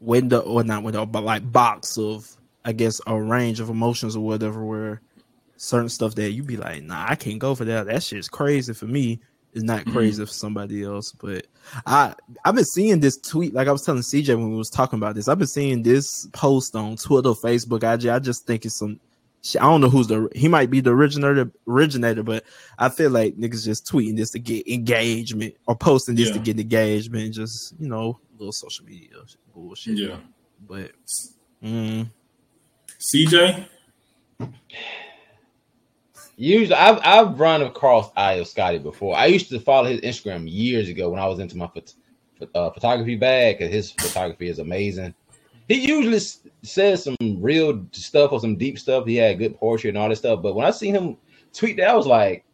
[0.00, 2.26] window or not window, but like box of,
[2.64, 4.64] I guess, a range of emotions or whatever.
[4.64, 5.02] Where
[5.58, 7.86] certain stuff that you be like, nah, I can't go for that.
[7.86, 9.20] That shit's crazy for me.
[9.52, 9.92] It's not mm-hmm.
[9.92, 11.12] crazy for somebody else.
[11.12, 11.46] But
[11.86, 13.52] I, I've been seeing this tweet.
[13.52, 16.26] Like I was telling CJ when we was talking about this, I've been seeing this
[16.32, 18.08] post on Twitter, Facebook, IG.
[18.08, 19.00] I just think it's some.
[19.42, 19.60] Shit.
[19.62, 20.28] I don't know who's the.
[20.34, 22.44] He might be the originator, originator, but
[22.78, 26.42] I feel like niggas just tweeting this to get engagement or posting this to Yeah.
[26.42, 29.08] get engagement, just you know, little social media
[29.54, 29.98] bullshit.
[29.98, 30.16] Yeah.
[30.68, 30.92] But
[31.62, 32.08] mm,
[32.98, 33.66] CJ.
[36.36, 39.16] Usually, I've I've run across Eye of Scotty before.
[39.16, 41.94] I used to follow his Instagram years ago when I was into my phot-
[42.38, 45.14] ph- uh, photography bag because his photography is amazing.
[45.66, 46.20] He usually
[46.62, 49.06] s- says some real stuff or some deep stuff.
[49.06, 50.42] He had good poetry and all this stuff.
[50.42, 51.16] But when I seen him
[51.52, 52.44] tweet that, I was like,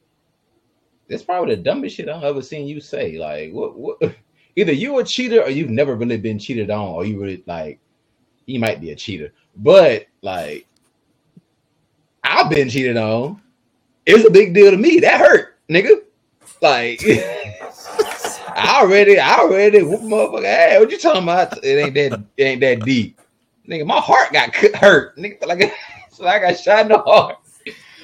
[1.09, 3.77] "That's probably the dumbest shit I've ever seen you say." Like, what?
[3.77, 3.99] What?
[4.57, 7.81] Either you a cheater or you've never really been cheated on, or you really like,
[8.47, 9.33] you might be a cheater.
[9.57, 10.69] But like,
[12.23, 13.43] I've been cheated on
[14.07, 15.01] it's a big deal to me.
[15.01, 16.03] That hurt, nigga.
[16.61, 17.01] Like,
[18.57, 20.81] I already, I already whoop motherfucker ass.
[20.81, 21.64] What you talking about?
[21.64, 23.21] It ain't that, it ain't that deep,
[23.68, 23.87] nigga.
[23.87, 25.46] My heart got cut- hurt, nigga.
[25.46, 25.74] Like,
[26.11, 27.38] so I got shot in the heart.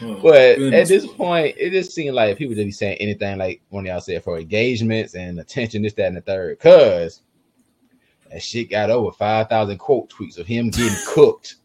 [0.02, 3.60] Oh, But at this point, it just seemed like people just be saying anything, like
[3.68, 6.58] one of y'all said, for engagements and attention, this, that, and the third.
[6.58, 7.20] Cause
[8.30, 11.56] that shit got over five thousand quote tweets of him getting cooked,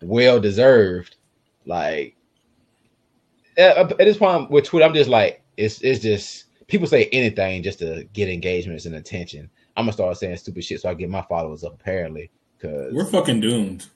[0.00, 1.16] well deserved.
[1.64, 2.16] Like
[3.56, 7.62] at, at this point with Twitter, I'm just like, it's it's just people say anything
[7.62, 9.50] just to get engagements and attention.
[9.76, 11.74] I'm gonna start saying stupid shit so I get my followers up.
[11.74, 13.86] Apparently, because we're fucking doomed.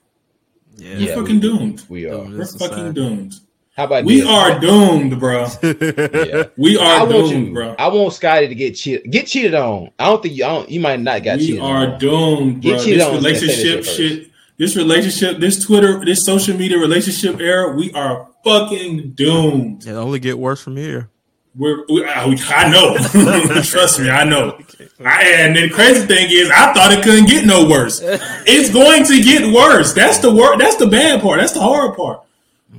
[0.77, 1.83] yeah, We're Yeah, fucking we- doomed.
[1.89, 2.11] we are.
[2.11, 2.31] Doomed.
[2.33, 2.93] We're This fucking society.
[2.93, 3.33] doomed.
[3.77, 4.29] How about We this?
[4.29, 5.47] are doomed, bro.
[5.63, 6.43] Yeah.
[6.57, 7.75] We I are want doomed, you, bro.
[7.79, 9.09] I want Scotty to get cheated.
[9.11, 9.91] Get cheated on.
[9.97, 10.43] I don't think you.
[10.43, 11.99] I don't, you might not got we cheated are on.
[11.99, 16.03] doomed, Get cheated This on, let's say this relationship shit shit, this relationship, this Twitter,
[16.03, 19.87] this social media relationship era, we are fucking doomed.
[19.87, 21.09] it only get worse from here.
[21.55, 22.95] We're, we, I, we- I know.
[23.63, 24.57] Trust me, I know.
[25.03, 27.99] I, and the crazy thing is, I thought it couldn't get no worse.
[28.03, 29.93] It's going to get worse.
[29.93, 31.39] That's the wor- That's the bad part.
[31.39, 32.21] That's the hard part,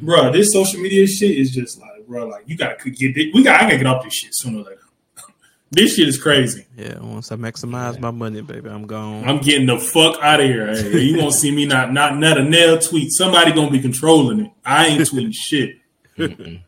[0.00, 0.32] bro.
[0.32, 3.34] This social media shit is just like, bro, like you gotta get it.
[3.34, 3.60] We got.
[3.60, 4.78] I gotta get off this shit sooner or later.
[5.74, 6.66] This shit is crazy.
[6.76, 9.26] Yeah, once I maximize my money, baby, I'm gone.
[9.26, 10.66] I'm getting the fuck out of here.
[10.76, 13.10] Hey, you won't see me not not not a nail tweet.
[13.10, 14.52] Somebody gonna be controlling it.
[14.66, 15.76] I ain't tweeting shit.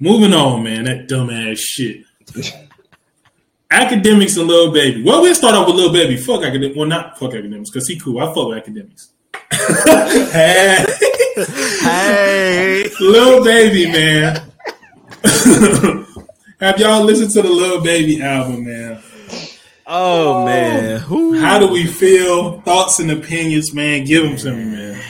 [0.00, 0.84] Moving on, man.
[0.84, 2.04] That dumbass shit.
[3.70, 5.02] Akademiks and little baby.
[5.02, 6.16] Well, we'll start off with little baby.
[6.16, 6.74] Fuck Akademiks.
[6.74, 8.18] Well, not fuck Akademiks because he cool.
[8.18, 9.08] I fuck with Akademiks.
[10.32, 10.84] hey,
[11.82, 14.50] hey, little baby, man.
[16.60, 19.02] Have y'all listened to the little baby album, man?
[19.86, 21.38] oh man, Who?
[21.38, 22.60] How do we feel?
[22.62, 24.04] Thoughts and opinions, man.
[24.04, 25.02] Give them to me, man.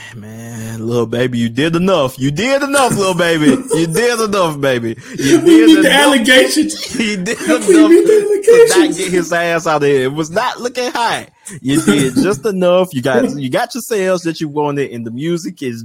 [0.90, 2.18] Man, little baby, you did enough.
[2.18, 3.46] You did enough, little baby.
[3.74, 4.96] You did enough, baby.
[5.18, 6.74] You We did meet the allegations.
[6.98, 10.02] He did We enough meet the to not get his ass out of here.
[10.04, 11.28] It was not looking high.
[11.60, 12.92] You did just enough.
[12.92, 15.84] You got you got your sales that you wanted, and the music is.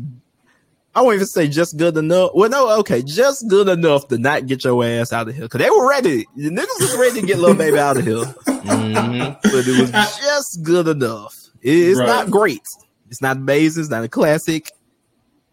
[0.95, 2.31] I won't even say just good enough.
[2.33, 5.59] Well, no, okay, just good enough to not get your ass out of here because
[5.59, 6.25] they were ready.
[6.37, 9.37] The niggas was ready to get little baby out of here, Mhm.
[9.43, 11.35] but it was just good enough.
[11.61, 12.07] It's Right.
[12.07, 12.61] not great.
[13.11, 13.81] It's not amazing.
[13.81, 14.71] It's not a classic.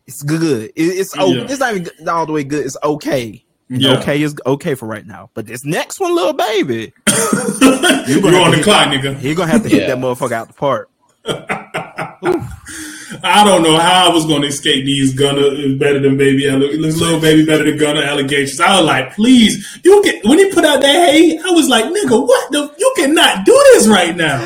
[0.07, 0.65] It's good.
[0.65, 1.45] It- it's oh, Yeah.
[1.49, 2.65] it's not even good- all the way good.
[2.67, 3.45] It's okay.
[3.69, 3.99] Yeah.
[4.01, 5.31] Okay is okay for right now.
[5.35, 6.93] But this next one, little baby,
[8.07, 9.17] You're gonna on have the to- clock, nigga.
[9.19, 9.95] he gonna have to hit Yeah.
[9.95, 10.91] that motherfucker out the park.
[13.25, 16.51] I don't know how I was going to escape these Gunna is better than baby
[16.51, 18.61] little baby better than Gunna allegations.
[18.61, 20.21] I was like, please, you can.
[20.29, 22.75] When he put out that hey, I was like, nigga, what the?
[22.79, 24.41] You cannot do this right now.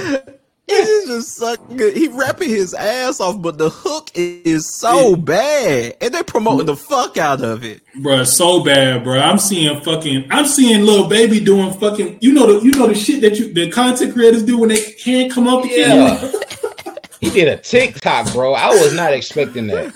[0.68, 1.96] It is just such good.
[1.96, 6.74] He rapping his ass off, but the hook is so bad, and they promoting the
[6.76, 7.82] fuck out of it.
[8.02, 8.24] bro.
[8.24, 9.20] so bad, bro.
[9.20, 10.26] I'm seeing fucking.
[10.30, 12.18] I'm seeing little baby doing fucking.
[12.20, 14.80] You know the you know the shit that you the content creators do when they
[14.80, 15.64] can't come up.
[15.66, 15.94] Yeah.
[16.20, 16.32] Yeah.
[17.18, 18.52] He did a TikTok, bro.
[18.52, 19.92] I was not expecting that.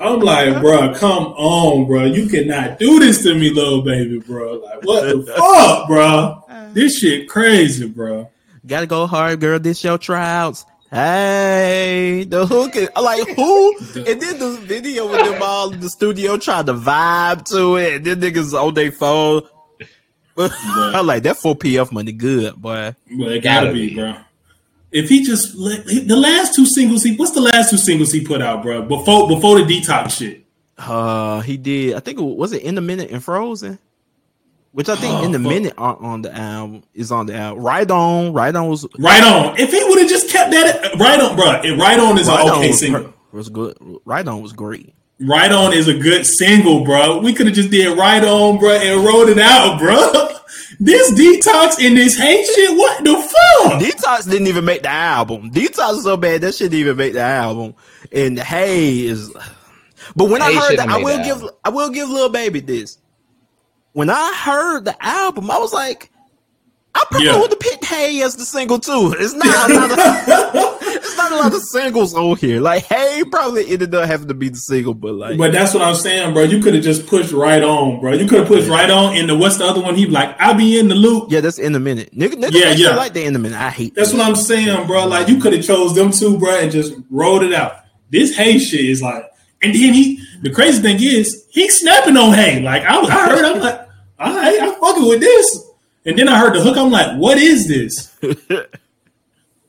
[0.00, 2.04] I'm like, bro, come on, bro.
[2.04, 4.54] You cannot do this to me, little baby, bro.
[4.54, 6.42] Like, what the fuck, bro?
[6.48, 6.72] Uh.
[6.72, 8.28] This shit crazy, bruh.
[8.66, 9.58] Gotta go hard, girl.
[9.58, 10.64] This your tryouts.
[10.90, 13.76] Hey, the hook is like who?
[13.96, 17.94] And then the video with them all in the studio trying to vibe to it,
[17.96, 19.42] and then niggas on their phone.
[20.36, 22.94] I'm like that 4 PF money good, boy.
[23.12, 23.94] Well, it gotta, Gotta be, be.
[23.96, 24.16] bro.
[24.92, 28.24] If he just let, the last two singles he what's the last two singles he
[28.24, 28.82] put out, bro?
[28.82, 30.44] Before before the detox shit.
[30.78, 31.94] Uh, he did.
[31.94, 33.78] I think was it in the minute and Frozen,
[34.74, 35.52] which I think Oh, in the oh, fuck.
[35.52, 37.62] minute are on the album is on the album.
[37.62, 39.56] Right on, right on was Right on.
[39.56, 41.46] If he would have just kept that uh, right on, bro.
[41.76, 43.14] Right on is right an on okay was, single.
[43.30, 43.78] was good.
[44.04, 44.92] Right on was great.
[45.20, 47.18] Right on is a good single, bro.
[47.20, 50.28] We could have just did right on, bro, and wrote it out, bro.
[50.80, 52.76] This detox and this hate shit.
[52.76, 53.80] What the fuck?
[53.80, 55.52] Detox didn't even make the album.
[55.52, 57.74] Detox is so bad that shit didn't even make the album.
[58.10, 59.32] And Hey is,
[60.16, 61.50] but when I heard that, I will give, album.
[61.64, 62.98] I will give little Baby this.
[63.94, 66.10] When I heard the album, I was like,
[66.96, 67.40] I probably Yeah.
[67.40, 69.14] would have picked Hey as the single too.
[69.18, 69.98] It's not a lot of,
[70.82, 72.60] it's not a lot of singles on here.
[72.60, 75.82] Like Hey probably ended up having to be the single, but like But that's what
[75.82, 76.42] I'm saying, bro.
[76.44, 78.12] You could have just pushed right on, bro.
[78.12, 79.16] You could have pushed right on.
[79.16, 79.94] And the what's the other one?
[79.96, 81.30] He like, I'll be in the loop.
[81.32, 82.10] yeah, that's in the minute.
[82.14, 82.96] Nigga, nigga Yeah, actually yeah.
[82.96, 83.58] like the in the minute.
[83.60, 84.18] I hate That's that.
[84.18, 85.06] what I'm saying, bro.
[85.06, 87.76] Like you could have chose them two, bro, and just rolled it out.
[88.10, 89.24] This hey shit is like,
[89.62, 90.20] and then he.
[90.42, 92.60] The crazy thing is, he's snapping on hey.
[92.60, 93.83] Like I, I heard, I'm like,
[94.18, 95.70] all right, I'm fucking with this.
[96.06, 96.76] And then I heard the hook.
[96.76, 98.16] I'm like, what is this?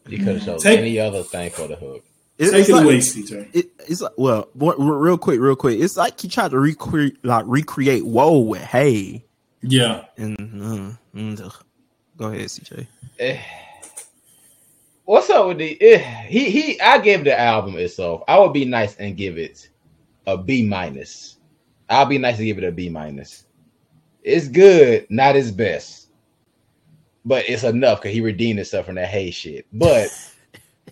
[0.07, 2.03] You could have chosen Take- any other thing for the hook.
[2.37, 3.49] It- Take it's it like- away, CJ.
[3.55, 5.79] it, it's like well, what- real quick, real quick.
[5.79, 9.25] It's like he tried to recreate, like recreate "Whoa" with "Hey."
[9.63, 11.61] Yeah, And uh, mm,
[12.17, 12.85] go ahead, CJ.
[13.17, 13.39] Eh.
[15.05, 18.21] What's up with the eh, he he I gave the album itself.
[18.27, 19.69] I would be nice and give it
[20.27, 21.37] a B minus.
[21.89, 23.44] I'll be nice to give it a B minus.
[24.25, 26.09] It's good, not his best.
[27.23, 29.67] But it's enough because he redeemed himself from that hay shit.
[29.71, 30.09] But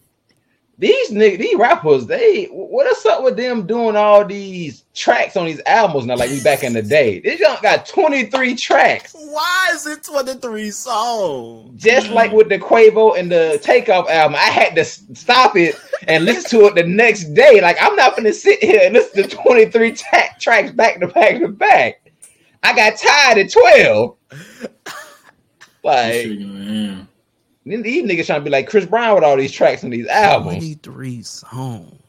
[0.77, 5.45] these niggas, these rappers, they what is up with them doing all these tracks on
[5.45, 6.15] these albums now?
[6.15, 7.19] Like we back in the day.
[7.21, 9.13] This junk got 23 tracks.
[9.15, 11.81] Why is it twenty three songs?
[11.81, 15.75] just like with the Quavo and the Takeoff album, I had to stop it
[16.07, 17.61] and listen to it the next day.
[17.61, 21.39] Like I'm not gonna sit here and listen to 23 ta- tracks back to back
[21.39, 22.02] to back.
[22.63, 24.15] I got tired at 12.
[25.83, 27.05] This Like shit going,
[27.65, 27.77] yeah.
[27.81, 30.55] these niggas trying to be like Chris Brown with all these tracks on these albums.
[30.59, 31.99] Twenty three songs.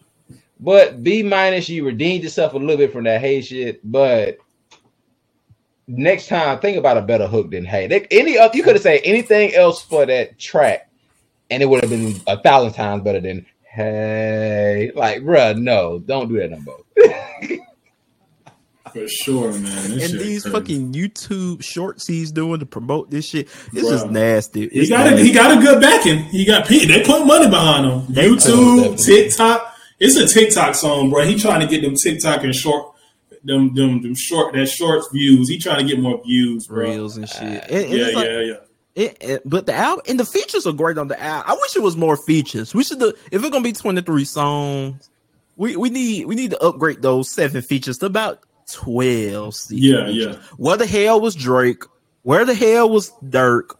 [0.60, 3.80] But B minus, you redeemed yourself a little bit from that hate shit.
[3.90, 4.38] But
[5.88, 7.88] next time, think about a better hook than hey.
[7.88, 10.88] They, any other, you could have said anything else for that track,
[11.50, 14.92] and it would have been a thousand times better than hey.
[14.94, 16.78] Like, bruh, no, don't do that no more.
[18.94, 19.90] For sure, man.
[19.90, 20.50] This and these crazy.
[20.50, 23.90] fucking YouTube shorts he's doing to promote this shit, it's Bruh.
[23.90, 24.68] just nasty.
[24.68, 26.20] He It's got a, he got a good backing.
[26.24, 26.86] He got P.
[26.86, 28.06] They put money behind him.
[28.14, 29.04] They YouTube.
[29.04, 29.74] TikTok.
[30.00, 31.24] It's a TikTok song, bro.
[31.24, 32.92] He trying to get them TikTok and short,
[33.44, 35.48] them them them short that short views.
[35.48, 36.88] He trying to get more views, bro.
[36.88, 37.42] reels and shit.
[37.42, 38.54] Uh, and- and Yeah, like- yeah, yeah.
[38.96, 41.50] It, it- but the album and the features are great on the album.
[41.50, 42.74] I wish it was more features.
[42.74, 45.10] We should do if it's gonna be twenty three songs.
[45.56, 48.40] We we need we need to upgrade those seven features to about
[48.70, 49.54] twelve.
[49.70, 50.36] Yeah, yeah.
[50.56, 51.82] Where the hell was Drake?
[52.22, 53.78] Where the hell was Dirk?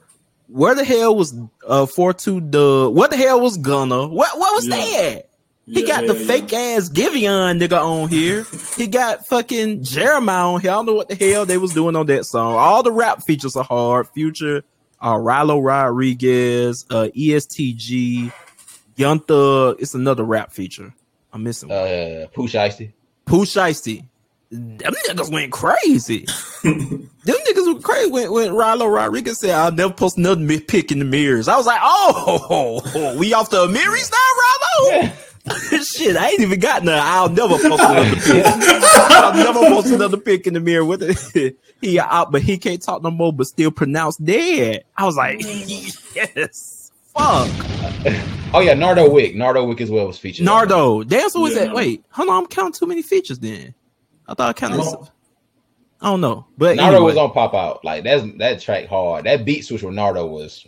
[0.49, 1.35] Where the hell was
[1.67, 2.95] uh 42 Dugg?
[2.95, 4.07] What the hell was Gunna?
[4.07, 4.77] What what was Yeah.
[4.77, 5.29] that?
[5.67, 6.27] He Yeah, got yeah, the yeah.
[6.27, 8.45] fake ass Giveon nigga on here.
[8.77, 10.71] he got fucking Jeremih on here.
[10.71, 12.55] I don't know what the hell they was doing on that song.
[12.57, 14.07] All the rap features are hard.
[14.09, 14.63] Future,
[15.01, 18.31] uh, Rylo Rodriguez, uh, EST Gee,
[18.97, 19.77] Young Thug.
[19.81, 20.93] It's another rap feature.
[21.33, 21.71] I'm missing.
[21.71, 21.79] one.
[21.79, 22.93] Uh, Pooh Shiesty.
[23.25, 24.05] Pooh Shiesty.
[24.55, 26.27] Them niggas went crazy.
[26.63, 30.93] Them niggas went crazy when, when Rylo Rodriguez said, I'll never post another mi- pic
[30.93, 31.49] in the mirrors.
[31.49, 35.13] I was like, oh, we off the mirrors now, Rylo?
[35.85, 36.99] Shit, I ain't even got none.
[37.03, 38.47] I'll never post another pic.
[38.47, 41.59] I'll never post another pic in the mirror with it.
[41.81, 44.85] he out, but he can't talk no more, but still pronounced dead.
[44.97, 46.93] I was like, yes.
[47.17, 47.49] Fuck.
[48.55, 49.35] Oh yeah, Nardo Wick.
[49.37, 50.47] Nardo Wick as well was featured.
[50.47, 51.03] Nardo.
[51.03, 51.75] Damn, so is Yeah, that?
[51.75, 52.43] Wait, hold on.
[52.43, 53.75] I'm counting too many features then.
[54.27, 54.81] I thought I counted.
[54.81, 55.11] I don't-
[56.01, 56.47] I don't know.
[56.59, 57.13] But Nardo anyway.
[57.13, 57.83] was on Pop Out.
[57.85, 59.25] Like that's that track hard.
[59.25, 60.67] That beat switch with Nardo was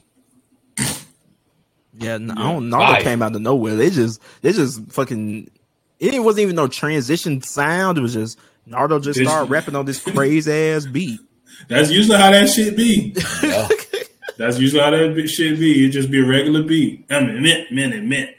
[1.98, 2.40] Yeah, no, Yeah.
[2.40, 2.70] I don't.
[2.70, 3.02] Nardo Fire.
[3.02, 3.74] came out of nowhere.
[3.76, 5.50] They just, they just fucking.
[5.98, 7.96] It wasn't even no transition sound.
[7.98, 11.20] It was just Nardo just This- started rapping on this crazy ass beat.
[11.68, 13.14] That's usually how that shit be.
[13.42, 13.68] yeah.
[14.38, 15.86] That's usually how that shit be.
[15.86, 17.06] It just be a regular beat.
[17.10, 18.30] I mean, mint, mint, mint.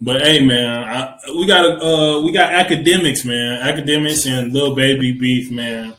[0.00, 3.62] But hey, man, I, we got uh, we got Akademiks, man.
[3.62, 5.94] Akademiks and little baby beef, man.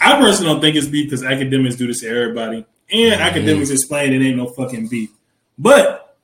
[0.00, 4.12] I personally don't think it's beef because Akademiks do this to everybody, and Akademiks explain
[4.12, 5.10] it ain't no fucking beef.
[5.56, 6.16] But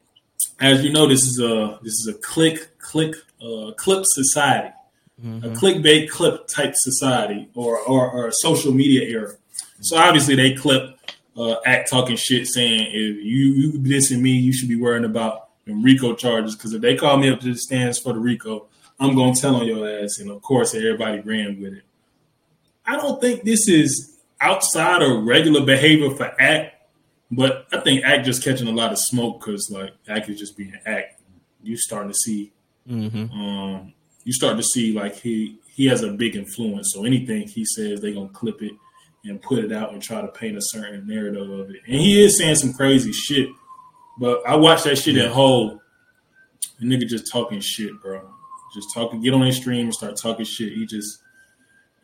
[0.60, 4.74] as you know, this is a this is a click click uh, clip society,
[5.24, 9.32] a clickbait clip type society, or, or or a social media era.
[9.80, 10.98] So obviously they clip
[11.36, 15.43] uh, act talking shit, saying if you you dissing me, you should be worrying about
[15.66, 18.66] them RICO charges because if they call me up to the stands for the RICO,
[19.00, 21.82] I'm gonna tell on your ass, and of course everybody ran with it.
[22.86, 26.74] I don't think this is outside of regular behavior for act,
[27.30, 30.56] but I think act just catching a lot of smoke because like act is just
[30.56, 31.20] being act.
[31.62, 32.50] You starting to see
[32.86, 33.32] Mm-hmm.
[33.40, 33.94] um,
[34.24, 36.90] you start to see like he he has a big influence.
[36.92, 38.72] So anything he says, they gonna clip it
[39.24, 41.80] and put it out and try to paint a certain narrative of it.
[41.86, 43.48] And he is saying some crazy shit.
[44.18, 45.80] But I watched that shit in whole.
[46.78, 48.28] The nigga just talking shit, bro.
[48.72, 49.20] Just talking.
[49.20, 50.72] Get on his stream and start talking shit.
[50.72, 51.20] He just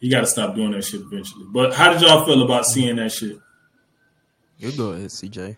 [0.01, 1.45] he got to stop doing that shit eventually.
[1.49, 3.39] But how did y'all feel about seeing that shit?
[4.59, 5.57] You go ahead, CJ.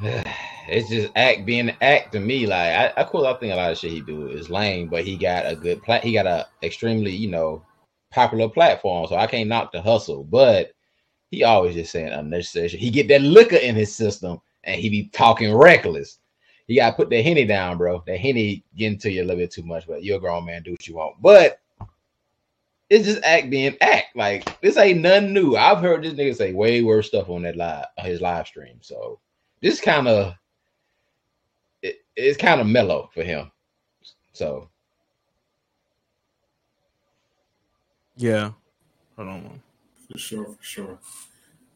[0.68, 2.46] it's just act being act to me.
[2.46, 3.26] Like I, I cool.
[3.26, 5.82] I think a lot of shit he do is lame, but he got a good
[5.82, 6.04] plat.
[6.04, 7.64] He got a extremely you know
[8.10, 10.24] popular platform, so I can't knock the hustle.
[10.24, 10.72] But
[11.30, 12.80] he always just saying unnecessary shit.
[12.80, 16.18] He get that liquor in his system, and he be talking reckless.
[16.68, 18.04] You gotta put that henny down, bro.
[18.06, 20.62] That henny getting to you a little bit too much, but you're a grown man,
[20.62, 21.20] do what you want.
[21.22, 21.60] But
[22.90, 24.16] it's just act being act.
[24.16, 25.56] Like this ain't nothing new.
[25.56, 28.78] I've heard this nigga say way worse stuff on that live his live stream.
[28.82, 29.20] So
[29.62, 30.34] this kind of
[31.82, 33.50] it, it's kind of mellow for him.
[34.32, 34.68] So
[38.16, 38.52] Yeah.
[39.16, 39.62] Hold on.
[40.12, 40.98] For sure, for sure.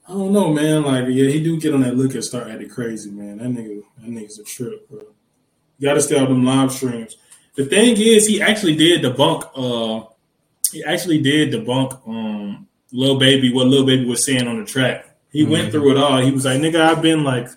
[0.08, 0.82] I don't know, man.
[0.82, 3.38] Like, yeah, he do get on that look and start acting crazy, man.
[3.38, 5.00] That nigga, that nigga's a trip, bro.
[5.78, 7.16] You gotta stay on them live streams.
[7.54, 9.48] The thing is, he actually did debunk.
[9.54, 10.06] Uh,
[10.70, 12.06] he actually did debunk.
[12.06, 15.08] Um, Lil Baby, what Lil Baby was saying on the track.
[15.30, 16.18] He went through it all.
[16.18, 17.48] He was like, "Nigga, I've been like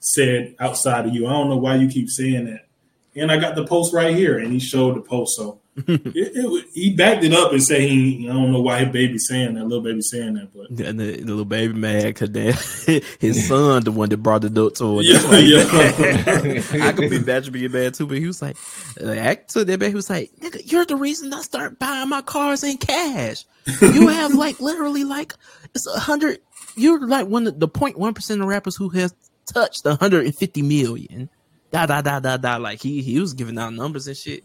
[0.00, 1.26] said outside of you.
[1.26, 2.66] I don't know why you keep saying that."
[3.14, 5.36] And I got the post right here, and he showed the post.
[5.36, 8.28] So it, it, he backed it up and said he.
[8.28, 9.64] I don't know why his baby saying that.
[9.64, 12.30] Little baby saying that, but And the, the little baby mad because
[13.20, 15.04] his son, the one that brought the up to him.
[15.04, 16.86] Yeah, That's yeah.
[16.86, 18.56] I could be bad to be mad too, but he was like,
[19.00, 19.90] act to that man.
[19.90, 23.44] He was like, nigga, you're the reason I start buying my cars in cash.
[23.80, 25.34] You have like literally like
[25.74, 26.40] it's a hundred.
[26.76, 29.14] You're like one of the point one percent of rappers who has
[29.46, 31.30] touched 150 million.
[31.70, 32.56] Da da da da da.
[32.56, 34.44] Like he he was giving out numbers and shit.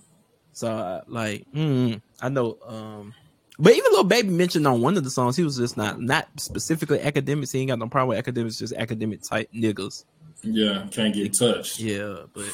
[0.55, 2.57] So uh, like, mm, I know.
[2.65, 3.13] Um,
[3.59, 6.27] but even little baby mentioned on one of the songs, he was just not not
[6.37, 7.51] specifically Akademiks.
[7.51, 10.05] He ain't got no problem with Akademiks, just academic type niggas.
[10.43, 11.79] yeah, can't get touched.
[11.79, 12.45] Yeah, but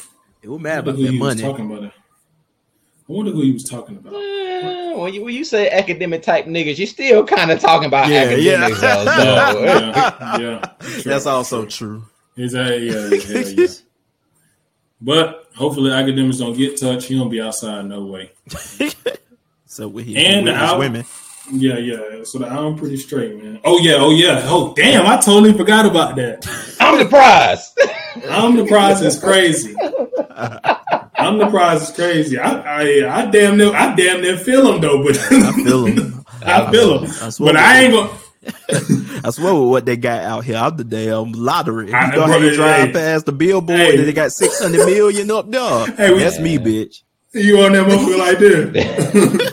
[0.42, 1.42] it was mad I about who that was money.
[1.42, 1.92] talking about it.
[3.06, 4.14] wonder who he was talking about.
[4.14, 8.08] Uh, when you when you say academic type niggas, you still kind of talking about
[8.08, 8.68] Yeah, yeah.
[8.68, 8.80] Akademiks.
[8.80, 9.04] though,
[9.52, 11.02] so- yeah, yeah.
[11.04, 12.04] That's also true.
[12.36, 13.08] Is that yeah,
[13.56, 13.66] yeah, yeah.
[15.04, 17.08] But hopefully Akademiks don't get touched.
[17.08, 18.32] He don't be outside no way.
[19.72, 21.04] So with his, And with his women.
[21.50, 22.24] Yeah, yeah.
[22.24, 23.58] So the I'm pretty straight, man.
[23.64, 24.42] Oh yeah, oh yeah.
[24.44, 26.46] Oh damn, I totally forgot about that.
[26.78, 27.74] I'm the prize.
[28.28, 29.74] I'm the prize is crazy.
[31.16, 32.38] I'm the prize is crazy.
[32.38, 36.24] I, I I damn near I damn near feel him though, but I feel him.
[36.44, 37.10] I feel him.
[37.22, 38.10] I But I ain't gonna
[39.24, 41.88] I swear with what they got out here I'm the damn lottery.
[41.90, 42.92] You I- know how bro, you drive hey.
[42.92, 43.96] past the billboard Hey.
[43.98, 45.86] and they got six hundred million up there.
[45.96, 47.02] Hey, we- That's me, bitch.
[47.32, 49.52] you on that motherfucker like this.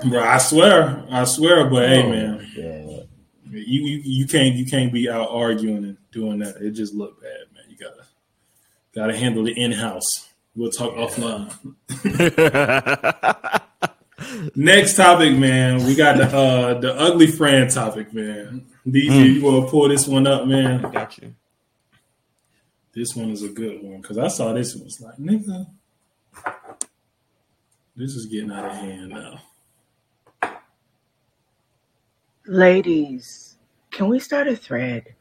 [0.08, 2.46] Bro, I swear, I swear, but hey oh, man.
[2.54, 2.82] Yeah.
[3.50, 6.56] You, you you can't you can't be out arguing and doing that.
[6.56, 7.64] It just look bad, man.
[7.68, 8.04] You gotta
[8.94, 10.28] gotta handle it in house.
[10.54, 11.50] We'll talk offline.
[14.54, 15.84] Next topic, man.
[15.84, 18.66] We got the uh the ugly friend topic, man.
[18.86, 20.80] DJ, you want to pull this one up, man?
[20.90, 21.34] got you.
[22.94, 25.66] This one is a good one because I saw this and was like, nigga,
[27.94, 29.40] this is getting out of hand now.
[32.46, 33.56] Ladies,
[33.90, 35.14] can we start a thread?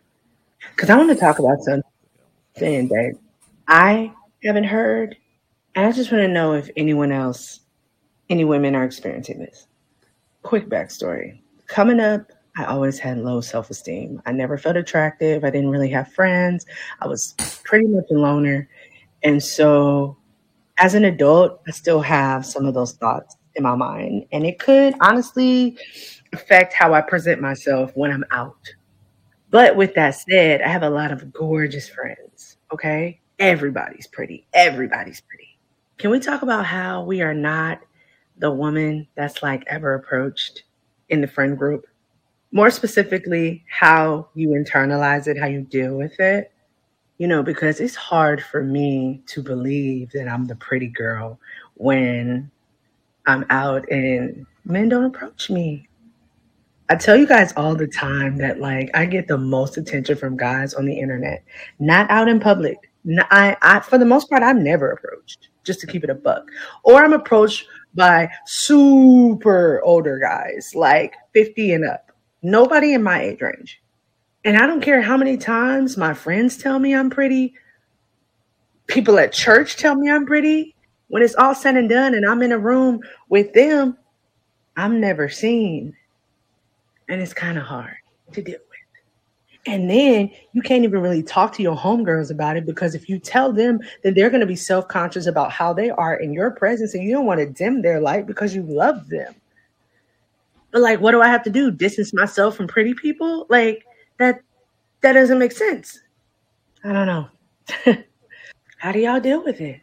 [0.73, 3.17] Because I want to talk about something that
[3.67, 5.17] I haven't heard.
[5.73, 7.59] And I just want to know if anyone else,
[8.29, 9.67] any women are experiencing this.
[10.41, 11.39] Quick backstory.
[11.67, 14.21] Coming up, I always had low self esteem.
[14.25, 15.43] I never felt attractive.
[15.43, 16.65] I didn't really have friends.
[17.01, 18.69] I was pretty much a loner.
[19.23, 20.17] And so,
[20.77, 24.25] as an adult, I still have some of those thoughts in my mind.
[24.31, 25.77] And it could honestly
[26.33, 28.73] affect how I present myself when I'm out.
[29.49, 32.57] But with that said, I have a lot of gorgeous friends.
[32.73, 33.19] Okay.
[33.39, 34.45] Everybody's pretty.
[34.53, 35.57] Everybody's pretty.
[35.97, 37.81] Can we talk about how we are not
[38.37, 40.63] the woman that's like ever approached
[41.09, 41.85] in the friend group?
[42.51, 46.51] More specifically, how you internalize it, how you deal with it.
[47.17, 51.39] You know, because it's hard for me to believe that I'm the pretty girl
[51.75, 52.51] when
[53.25, 55.87] I'm out and men don't approach me.
[56.89, 60.37] I tell you guys all the time that like I get the most attention from
[60.37, 61.43] guys on the internet,
[61.79, 62.77] not out in public.
[63.31, 65.49] I, I for the most part, I'm never approached.
[65.63, 66.51] Just to keep it a buck,
[66.83, 67.65] or I'm approached
[67.95, 72.11] by super older guys, like 50 and up.
[72.41, 73.81] Nobody in my age range.
[74.43, 77.55] And I don't care how many times my friends tell me I'm pretty,
[78.87, 80.75] people at church tell me I'm pretty.
[81.07, 83.97] When it's all said and done and I'm in a room with them,
[84.77, 85.95] I'm never seen.
[87.09, 87.95] And it's kind of hard
[88.33, 88.79] to deal with.
[89.67, 93.17] And then you can't even really talk to your homegirls about it because if you
[93.17, 96.51] tell them, then they're going to be self conscious about how they are in your
[96.51, 99.33] presence and you don't want to dim their light because you love them.
[100.71, 101.71] But like, what do I have to do?
[101.71, 103.47] Distance myself from pretty people?
[103.49, 103.85] Like
[104.19, 104.41] that,
[105.01, 105.99] that doesn't make sense.
[106.83, 107.27] I don't know.
[108.77, 109.81] how do y'all deal with it?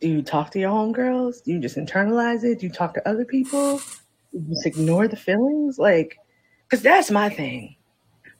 [0.00, 1.42] Do you talk to your homegirls?
[1.42, 2.60] Do you just internalize it?
[2.60, 3.78] Do you talk to other people?
[4.30, 5.78] Do you just ignore the feelings?
[5.78, 6.18] Like,
[6.68, 7.74] because that's my thing.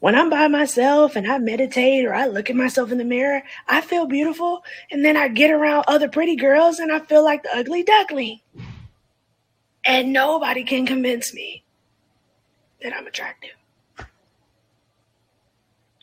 [0.01, 3.43] When I'm by myself and I meditate or I look at myself in the mirror,
[3.67, 4.63] I feel beautiful.
[4.91, 8.41] And then I get around other pretty girls and I feel like the ugly duckling.
[9.85, 11.65] And nobody can convince me
[12.83, 13.53] that I'm attractive.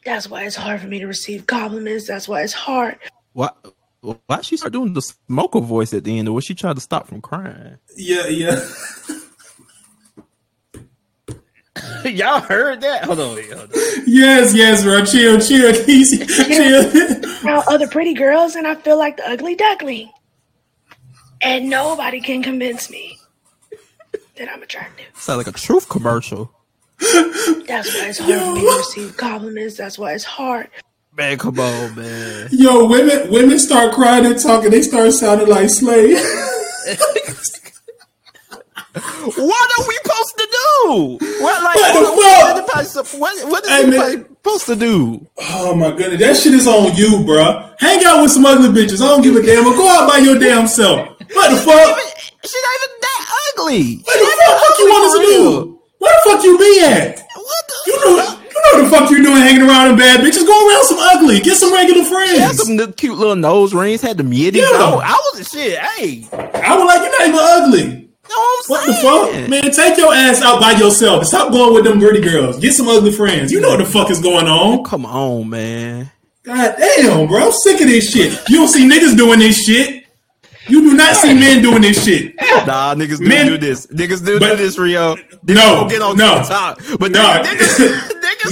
[0.05, 2.07] That's why it's hard for me to receive compliments.
[2.07, 2.97] That's why it's hard
[3.33, 3.49] Why?
[4.01, 6.27] Why she start doing the smoker voice at the end?
[6.27, 7.77] Or was she trying to stop from crying?
[7.95, 8.67] Yeah, yeah.
[12.09, 13.05] Y'all heard that?
[13.05, 13.69] Hold on, hold on.
[14.05, 15.05] yes, yes, bro.
[15.05, 16.91] Chill, chill, easy, chill.
[17.45, 20.11] around other pretty girls and I feel like the ugly duckling.
[21.41, 23.17] And nobody can convince me
[24.37, 25.07] that I'm attractive.
[25.13, 26.51] Sound like a truth commercial.
[26.99, 29.77] That's why it's hard for me to receive compliments.
[29.77, 30.69] That's why it's hard.
[31.15, 32.47] Man, come on, man.
[32.51, 34.71] Yo, women, women start crying and talking.
[34.71, 36.21] They start sounding like slaves.
[38.93, 41.17] What are we supposed to do?
[41.41, 43.13] What like What the what, fuck?
[43.13, 44.25] what, what, what, is Hey, man.
[44.25, 45.25] supposed to do?
[45.39, 47.69] Oh my goodness, that shit is on you, bro.
[47.79, 49.01] Hang out with some ugly bitches.
[49.01, 49.65] I don't give a damn.
[49.65, 51.07] Or go out by your damn self.
[51.09, 51.99] What the fuck?
[52.45, 53.21] She not even that
[53.57, 53.97] ugly.
[54.03, 55.79] What the fuck, fuck you want us to do?
[55.97, 57.17] Where the fuck you be at?
[57.35, 60.45] What the You know, you know the fuck you doing hanging around in bad bitches.
[60.45, 61.39] Go around some ugly.
[61.39, 62.57] Get some regular Had friends.
[62.63, 64.61] some little cute little nose rings, had the middies.
[64.61, 64.67] Yeah.
[64.77, 65.79] I, I was shit.
[65.79, 68.09] Hey, I was like, you're not even ugly.
[68.37, 68.93] Know what the
[69.41, 69.49] fuck?
[69.49, 71.25] Man, take your ass out by yourself.
[71.25, 72.59] Stop going with them pretty girls.
[72.59, 73.51] Get some ugly friends.
[73.51, 74.83] You know what the fuck is going on.
[74.83, 76.11] Come on, man.
[76.43, 77.45] God damn, bro.
[77.45, 78.31] I'm sick of this shit.
[78.49, 80.05] You don't see niggas doing this shit.
[80.67, 82.35] You do not see men doing this shit.
[82.65, 83.85] Nah, niggas do Men- do this.
[83.87, 85.15] Niggas do But- do this, Rio.
[85.15, 86.81] Niggas No, get on no, TikTok.
[86.99, 87.19] But no.
[87.43, 88.09] niggas, niggas,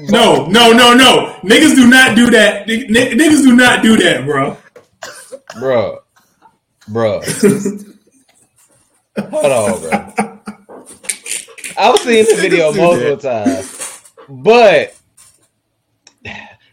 [0.00, 1.36] Niggas, no, no, no, no.
[1.42, 2.66] Niggas do not do that.
[2.68, 4.56] Nig- nig- Niggas do not do that, bro.
[5.56, 5.98] Bruh.
[6.88, 7.86] Bruh.
[9.18, 10.40] Hold on, bro.
[11.78, 14.12] I've seen the video Niggas do multiple times.
[14.28, 14.96] But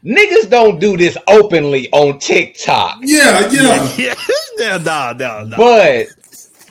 [0.03, 2.99] niggas don't do this openly on TikTok.
[3.01, 3.93] Yeah, yeah.
[3.97, 4.15] yeah,
[4.57, 5.57] yeah, nah, nah, nah.
[5.57, 6.07] But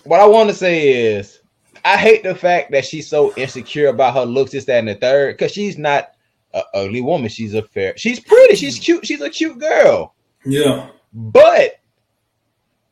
[0.05, 1.41] what I want to say is,
[1.85, 4.95] I hate the fact that she's so insecure about her looks, this, that, and the
[4.97, 6.13] third, because she's not
[6.53, 7.29] an ugly woman.
[7.29, 7.97] She's a fair.
[7.97, 8.57] She's pretty.
[8.57, 9.07] She's cute.
[9.07, 10.15] She's a cute girl.
[10.45, 10.91] Yeah.
[11.13, 11.81] But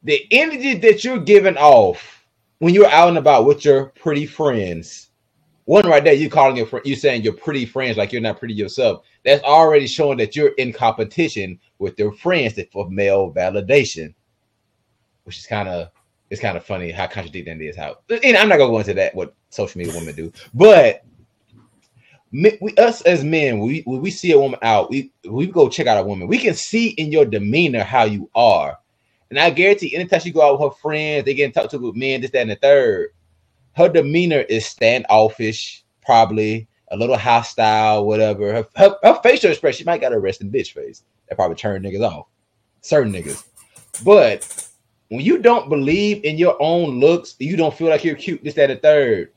[0.03, 2.24] the energy that you're giving off
[2.59, 5.11] when you're out and about with your pretty friends,
[5.65, 8.39] one right there, you're calling your fr- you saying you're pretty friends like you're not
[8.39, 9.05] pretty yourself.
[9.25, 14.15] That's already showing that you're in competition with your friends for male validation,
[15.25, 15.91] which is kind of
[16.31, 17.77] it's kind of funny how contradicting it is.
[17.77, 21.05] How and I'm not gonna go into that what social media women do, but
[22.33, 25.87] we us as men, we when we see a woman out, we we go check
[25.87, 26.29] out a woman.
[26.29, 28.79] We can see in your demeanor how you are,
[29.35, 31.97] and I guarantee, anytime she go out with her friends, they get in touch with
[31.97, 33.09] men, this, that, and the third.
[33.73, 38.53] Her demeanor is standoffish, probably a little hostile, whatever.
[38.53, 41.03] Her, her, her facial expression, she might got a resting bitch face.
[41.29, 42.29] That probably turn niggas off,
[42.81, 43.45] certain niggas.
[44.05, 44.69] But
[45.09, 48.55] when you don't believe in your own looks, you don't feel like you're cute, this,
[48.55, 49.33] that, and the third.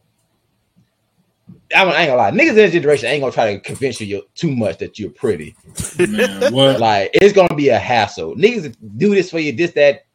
[1.76, 4.00] I, mean, I ain't gonna lie, niggas in this generation ain't gonna try to convince
[4.00, 5.56] you too much that you're pretty.
[6.00, 6.80] Man, what?
[6.80, 8.36] Like it's gonna be a hassle.
[8.36, 10.06] Niggas do this for you, this, that,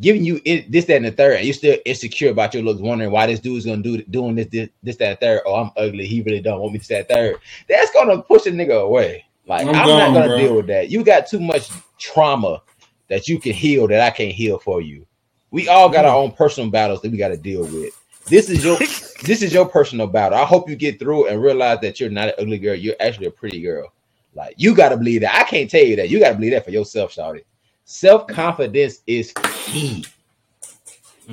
[0.00, 2.80] giving you it, this, that, and the third, and you're still insecure about your looks,
[2.80, 5.40] wondering why this dude's gonna do doing this, this, this, that, and third.
[5.46, 6.06] Oh, I'm ugly.
[6.06, 7.36] He really don't want me to that third.
[7.68, 9.24] That's gonna push a nigga away.
[9.46, 10.38] Like I'm I'm, gone, not gonna bro.
[10.38, 10.90] deal with that.
[10.90, 12.62] You got too much trauma
[13.08, 15.06] that you can heal that I can't heal for you.
[15.50, 18.01] We all got our own personal battles that we got to deal with.
[18.26, 18.78] This is your
[19.22, 20.38] this is your personal battle.
[20.38, 22.76] I hope you get through and realize that you're not an ugly girl.
[22.76, 23.92] You're actually a pretty girl.
[24.34, 25.34] Like you gotta believe that.
[25.36, 26.10] I can't tell you that.
[26.10, 27.44] You gotta believe that for yourself, Shawty.
[27.84, 30.08] Self confidence is key.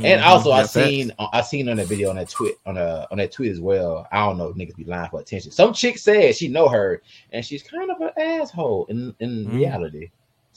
[0.04, 3.06] And Mhm, also, I seen I seen on that video on that tweet on a
[3.12, 4.08] on that tweet as well.
[4.12, 5.52] I don't know, niggas be lying for attention.
[5.52, 7.02] Some chick said she know her,
[7.34, 9.52] and she's kind of an asshole in in Mm.
[9.52, 10.10] reality.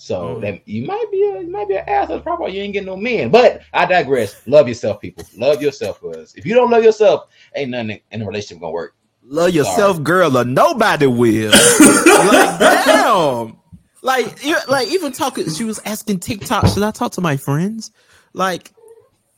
[0.03, 0.41] So Mm.
[0.41, 2.17] that you might be a you might be an asshole.
[2.17, 3.31] That's Probably why you ain't getting no men.
[3.31, 4.35] But I digress.
[4.49, 5.25] Love yourself, people.
[5.37, 8.97] Love yourself, cause if you don't love yourself, ain't nothing in the relationship gonna work.
[9.25, 11.53] Love yourself, girl, or nobody will.
[12.07, 13.57] like, damn.
[14.03, 17.93] Like, like even talking, she was asking TikTok, should I talk to my friends?
[18.33, 18.73] Like,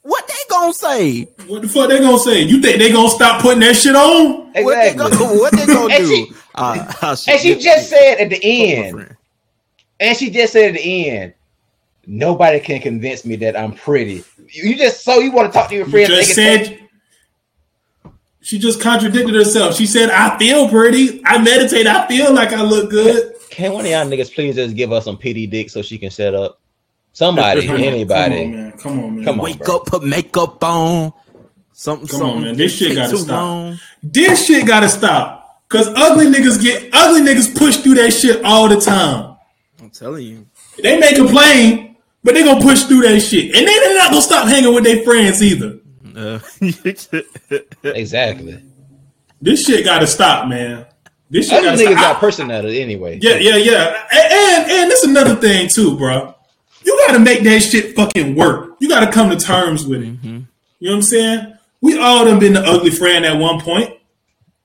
[0.01, 1.25] what they gonna say?
[1.47, 2.41] What the fuck they gonna say?
[2.41, 4.51] You think they gonna stop putting that shit on?
[4.55, 4.65] Exactly.
[4.65, 6.09] What they gonna, what they gonna And do?
[6.09, 9.15] she- uh, and she just said at the end,
[10.01, 11.35] and she just said at the end,
[12.07, 14.25] nobody can convince me that I'm pretty.
[14.51, 16.09] You you just so you want to talk to your You friends.
[16.09, 16.89] just they can
[18.45, 19.75] she just contradicted herself.
[19.75, 21.23] She said, "I feel pretty.
[21.25, 21.87] I meditate.
[21.87, 25.05] I feel like I look good." Can one of y'all niggas please just give us
[25.07, 26.61] some pity dick so she can shut up?
[27.15, 28.45] Somebody, anybody.
[28.45, 28.73] Come on, man.
[28.73, 29.25] Come on, man.
[29.25, 29.45] Come on.
[29.45, 29.77] Wake bro.
[29.77, 31.13] up, put makeup on.
[31.73, 32.57] Something, Come on, man.
[32.57, 33.29] This shit Take gotta stop.
[33.31, 33.79] long.
[34.03, 35.63] This shit gotta stop.
[35.69, 39.34] Cause ugly niggas get ugly niggas push through that shit all the time.
[39.95, 40.47] I'm telling you.
[40.83, 43.55] They may complain, but they gonna push through that shit.
[43.57, 45.79] And then they're not gonna stop hanging with their friends either.
[46.17, 46.39] Uh,
[47.85, 48.63] Exactly.
[49.41, 50.87] This shit gotta stop, man.
[51.31, 52.13] This shit Other gotta niggas stop.
[52.15, 53.19] got personality anyway.
[53.21, 54.07] Yeah, yeah, yeah.
[54.13, 56.35] And and, and this another thing too, bro.
[56.85, 58.77] You gotta make that shit fucking work.
[58.81, 60.07] You gotta come to terms with it.
[60.09, 60.27] Mm-hmm.
[60.27, 61.55] You know what I'm saying?
[61.81, 63.91] We all done been the ugly friend at one point.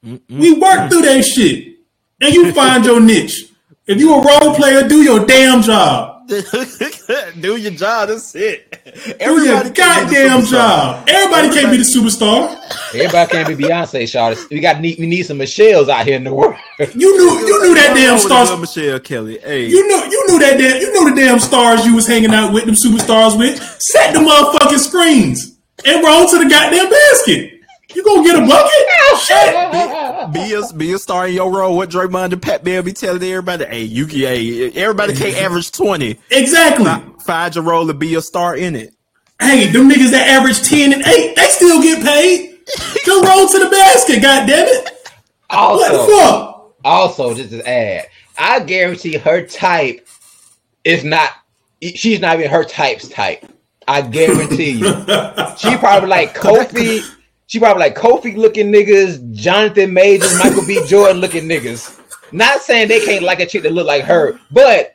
[0.02, 1.76] We work through that shit.
[2.22, 3.49] And you find your niche.
[3.90, 6.28] If you a role player, do your damn job.
[6.28, 8.10] do your job.
[8.10, 8.84] That's it.
[9.18, 11.10] Do your can goddamn job.
[11.10, 12.56] Everybody, can't be the superstar.
[12.94, 14.48] Everybody can't be Beyonce, Shawty.
[14.52, 16.56] We got need we need some Michelles out here in the world.
[16.78, 18.78] You knew you knew that damn What's wrong with stars.
[18.78, 19.40] Michelle Kelly.
[19.40, 22.32] Hey, You knew you knew that damn you knew the damn stars you was hanging
[22.32, 23.60] out with them superstars with.
[23.82, 27.59] Set the motherfucking screens and roll to the goddamn basket.
[27.94, 29.20] You gonna get a bucket?
[29.20, 30.34] Shit.
[30.34, 31.76] be a be a star in your role.
[31.76, 33.66] What Draymond and Pat Bev be telling everybody?
[33.66, 34.20] Hey, you can.
[34.20, 36.20] Hey, everybody can't average twenty.
[36.30, 36.92] Exactly.
[37.24, 38.94] Find your role and be a star in it.
[39.42, 42.60] Hey, them niggas that average 10 and 8, they still get paid.
[43.06, 44.84] Just roll to the basket, God damn it.
[45.50, 46.76] What the Also, fuck?
[46.84, 50.06] also, just to add, I guarantee her type
[50.84, 51.30] is not.
[51.82, 53.46] She's not even her type's type.
[53.88, 54.88] I guarantee you.
[55.58, 57.02] She probably like Kofi.
[57.50, 60.80] She probably like Kofi looking niggas, Jonathan Majors, Michael B.
[60.86, 62.00] Jordan looking niggas.
[62.32, 64.94] Not saying they can't like a chick that look like her, but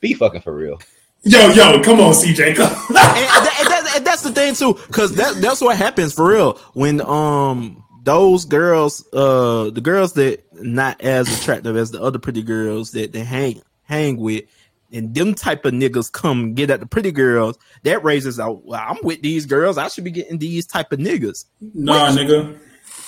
[0.00, 0.80] be fucking for real.
[1.24, 2.54] Yo, yo, come on, CJ.
[2.54, 5.76] Come and, and that- and that's, and that's the thing too, because that that's what
[5.76, 11.90] happens for real when um those girls, uh, the girls that not as attractive as
[11.90, 14.44] the other pretty girls that they hang hang with,
[14.92, 18.64] and them type of niggas come get at the pretty girls, that raises out.
[18.64, 19.78] Well, I'm with these girls.
[19.78, 21.44] I should be getting these type of niggas.
[21.60, 22.56] Nah, nigga.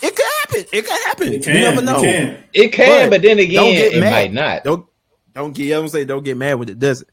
[0.02, 0.64] It could happen.
[0.72, 1.32] It could happen.
[1.34, 1.54] It can.
[1.56, 1.98] You never know.
[1.98, 2.44] It can.
[2.54, 4.10] It can, but, then again, don't get it mad.
[4.12, 4.64] might not.
[4.64, 4.86] Don't
[5.34, 5.78] don't get.
[5.78, 7.08] I'm saying don't get mad when it doesn't.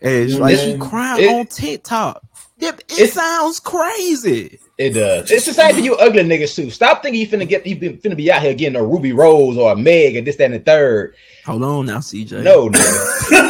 [0.00, 0.70] And it's Yeah, like man.
[0.70, 2.22] you crying It- on TikTok.
[2.58, 4.58] It, it It's- sounds crazy.
[4.76, 5.30] It does.
[5.30, 6.70] It's the same for you ugly niggas too.
[6.70, 9.56] Stop thinking you finna get you been- finna be out here getting a Rubi Rose
[9.58, 11.14] or a Meg and this, that, and the third.
[11.44, 12.42] Hold on now, CJ.
[12.42, 13.49] No, nigga.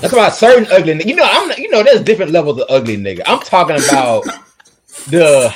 [0.00, 1.06] That's about certain ugly nigga.
[1.06, 3.22] You know, I'm you know, there's different levels of ugly nigga.
[3.26, 4.24] I'm talking about
[5.08, 5.52] the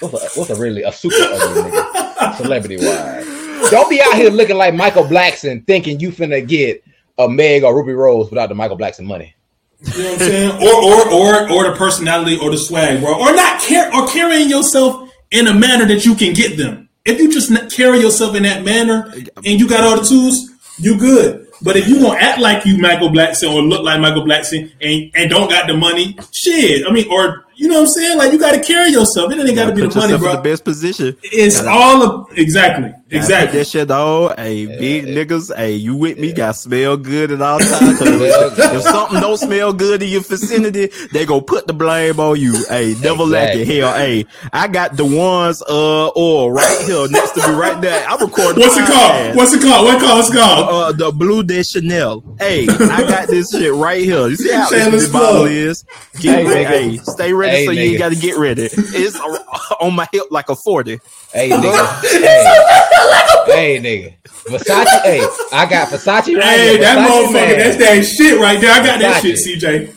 [0.00, 3.70] what's a, what's a really a super ugly nigga, celebrity wise.
[3.70, 6.82] Don't be out here looking like Michael Blackson thinking you finna get
[7.18, 9.34] a Meg or Rubi Rose without the Michael Blackson money.
[9.80, 10.50] You know what I'm saying?
[10.62, 13.18] Or or or or the personality or the swag, bro.
[13.18, 16.88] Or not care or carrying yourself in a manner that you can get them.
[17.04, 20.96] If you just carry yourself in that manner and you got all the tools, you
[20.98, 21.48] good.
[21.62, 25.10] But if you gonna act like you Michael Blackson or look like Michael Blackson and,
[25.14, 26.86] and don't got the money, shit.
[26.86, 28.18] I mean, or you know what I'm saying?
[28.18, 29.30] Like you gotta carry yourself.
[29.32, 30.36] It ain't gotta be the money, yourself in bro.
[30.36, 31.16] the best position.
[31.22, 32.90] It's Gotta- all of exactly.
[32.90, 33.46] Gotta Exactly.
[33.46, 34.34] put That shit though.
[34.36, 35.54] Hey, big niggas.
[35.54, 36.32] Hey, you with me?
[36.32, 38.00] Got smell good at all times.
[38.00, 42.54] if something don't smell good in your vicinity, they go put the blame on you.
[42.68, 43.60] Hey, never lack it.
[43.60, 43.78] Exactly.
[43.80, 48.04] Hell, hey, I got the ones uh oil right here next to me right there.
[48.08, 48.58] I recorded.
[48.58, 48.92] What's it podcast.
[49.26, 49.36] called?
[49.36, 49.84] What's it called?
[49.86, 50.16] What called?
[50.18, 50.68] What's it called?
[50.68, 52.24] uh, the Bleu de Chanel.
[52.40, 54.26] Hey, I got this shit right here.
[54.28, 55.84] You see how Shameless this bottle is?
[56.20, 56.96] Get Hey, ready.
[56.96, 57.98] Hey, stay ready Hey, so you nigga.
[57.98, 58.68] got to get ready.
[58.72, 59.18] It's
[59.80, 60.98] on my hip like a 40.
[61.32, 62.02] Hey nigga.
[62.10, 64.14] hey, hey nigga.
[64.50, 65.02] Versace.
[65.02, 65.20] Hey,
[65.52, 67.58] I got Versace right Hey, that Versace motherfucker, man.
[67.58, 68.70] that's that shit right there.
[68.72, 69.94] I got that shit, CJ.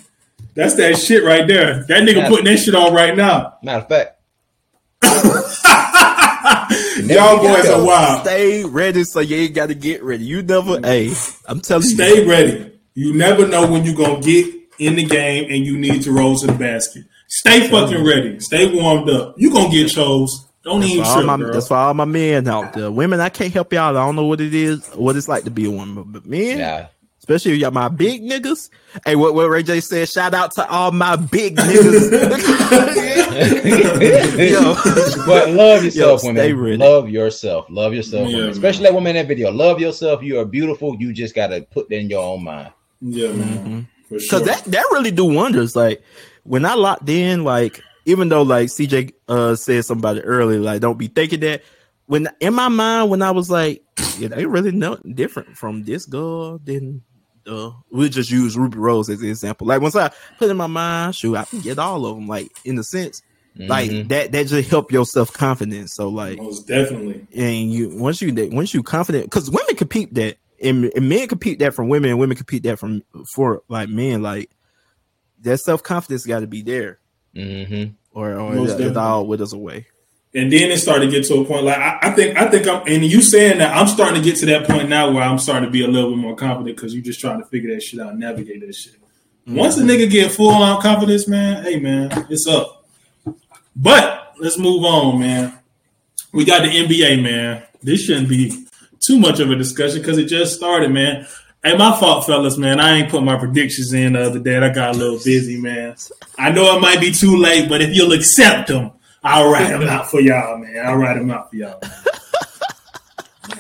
[0.54, 1.84] That's that shit right there.
[1.88, 2.30] That nigga Yeah.
[2.30, 3.56] putting that shit on right now.
[3.64, 4.12] Matter of fact.
[7.06, 8.22] Y'all boys are wild.
[8.22, 10.24] Stay ready so you ain't got to get ready.
[10.24, 11.14] You never, hey,
[11.48, 11.96] I'm telling you.
[11.96, 12.72] Stay ready.
[12.94, 14.48] You never know when you're gonna get
[14.80, 17.04] in the game and you need to roll to the basket.
[17.28, 18.40] Stay fucking ready.
[18.40, 19.36] Stay warmed up.
[19.38, 20.48] You gonna get chose.
[20.64, 21.54] Don't even For all trip, my, girl.
[21.54, 22.90] that's for all my men out there.
[22.92, 23.96] Women, I can't help y'all.
[23.96, 26.04] I don't know what it is, what it's like to be a woman.
[26.08, 26.88] But men, Yeah.
[27.20, 28.70] especially if y'all my big niggas.
[29.06, 32.12] Hey, what, what Ray J said, shout out to all my big niggas.
[34.40, 34.74] Yo.
[35.28, 36.58] But love yourself, Yo, women.
[36.60, 36.78] ready.
[36.78, 37.66] Love yourself.
[37.70, 39.52] Love yourself, Yeah, Especially that woman in that video.
[39.52, 40.24] Love yourself.
[40.24, 40.96] You are beautiful.
[41.00, 42.72] You just gotta put that in your own mind.
[43.02, 43.58] yeah, man.
[43.58, 43.80] Mm-hmm.
[44.10, 44.40] For sure.
[44.40, 45.76] Cause that that really do wonders.
[45.76, 46.04] Like
[46.46, 50.60] when I locked in, like even though like CJ uh said something about it earlier,
[50.60, 51.64] like don't be thinking that.
[52.08, 53.84] When in my mind, when I was like,
[54.14, 57.02] yeah, they really no different from this girl than
[57.48, 59.66] uh we'll just use Rubi Rose as an example.
[59.68, 62.28] Like once I put in my mind, shoot, I can get all of them.
[62.28, 63.24] Like in a sense,
[63.58, 64.10] like Mhm.
[64.10, 65.94] that that just help your self confidence.
[65.96, 67.26] So like Most definitely.
[67.36, 71.58] and you once you once you confident because women compete that and, and men compete
[71.60, 73.02] that from women and women compete that from
[73.34, 74.52] for like men like
[75.46, 77.00] that self-confidence got to be there
[77.36, 77.94] Mhm.
[78.14, 79.02] or or Most it, it definitely.
[79.02, 79.88] all withers away
[80.34, 82.68] And then it started to get to a point like I, I think I think
[82.68, 85.40] I'm and you saying that I'm starting to get to that point now where I'm
[85.40, 87.82] starting to be a little bit more confident because you're just trying to figure that
[87.82, 88.96] shit out, navigate that shit.
[89.48, 92.86] Once a nigga get full on confidence, man, hey man, it's up.
[93.76, 95.54] But let's move on, man.
[96.34, 97.64] We got the NBA, man.
[97.82, 98.66] This shouldn't be
[99.00, 101.28] too much of a discussion because it just started, man.
[101.66, 102.80] Hey, my fault, fellas, man.
[102.80, 104.56] I ain't put my predictions in the other day.
[104.56, 105.96] I got a little busy, man.
[106.38, 108.92] I know it might be too late, but if you'll accept them,
[109.24, 110.86] I'll write them out for y'all, man.
[110.86, 111.80] I'll write them out for y'all.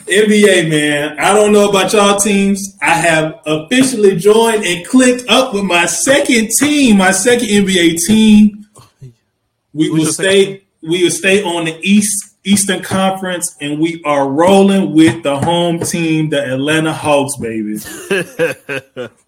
[0.06, 1.18] NBA, man.
[1.18, 2.78] I don't know about y'all teams.
[2.80, 8.68] I have officially joined and clicked up with my second team, my second NBA team.
[9.74, 10.64] We will stay.
[10.84, 15.80] We will stay on the East Eastern Conference, and we are rolling with the home
[15.80, 17.78] team, the Atlanta Hawks, baby.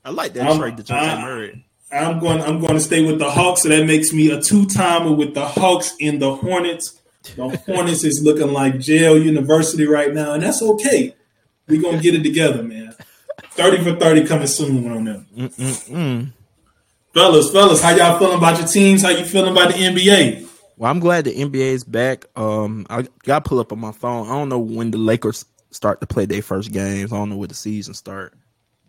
[0.06, 1.64] i like that I'm- trade that you Murray.
[1.90, 2.42] I'm going.
[2.42, 5.34] I'm going to stay with the Hawks, so that makes me a two timer with
[5.34, 7.00] the Hawks in the Hornets.
[7.38, 11.16] The Hornets is looking like jail university right now, and that's okay.
[11.68, 12.94] We're gonna get it together, man.
[13.52, 15.28] Thirty for thirty coming soon on them.
[15.36, 16.34] Mm-mm-mm.
[17.14, 19.02] Fellas, fellas, how y'all feeling about your teams?
[19.02, 20.47] How you feeling about the NBA?
[20.78, 24.28] Well i'm glad the nba is back um i gotta pull up on my phone
[24.28, 27.38] i don't know when the lakers start to play their first games i don't know
[27.38, 28.34] where the season start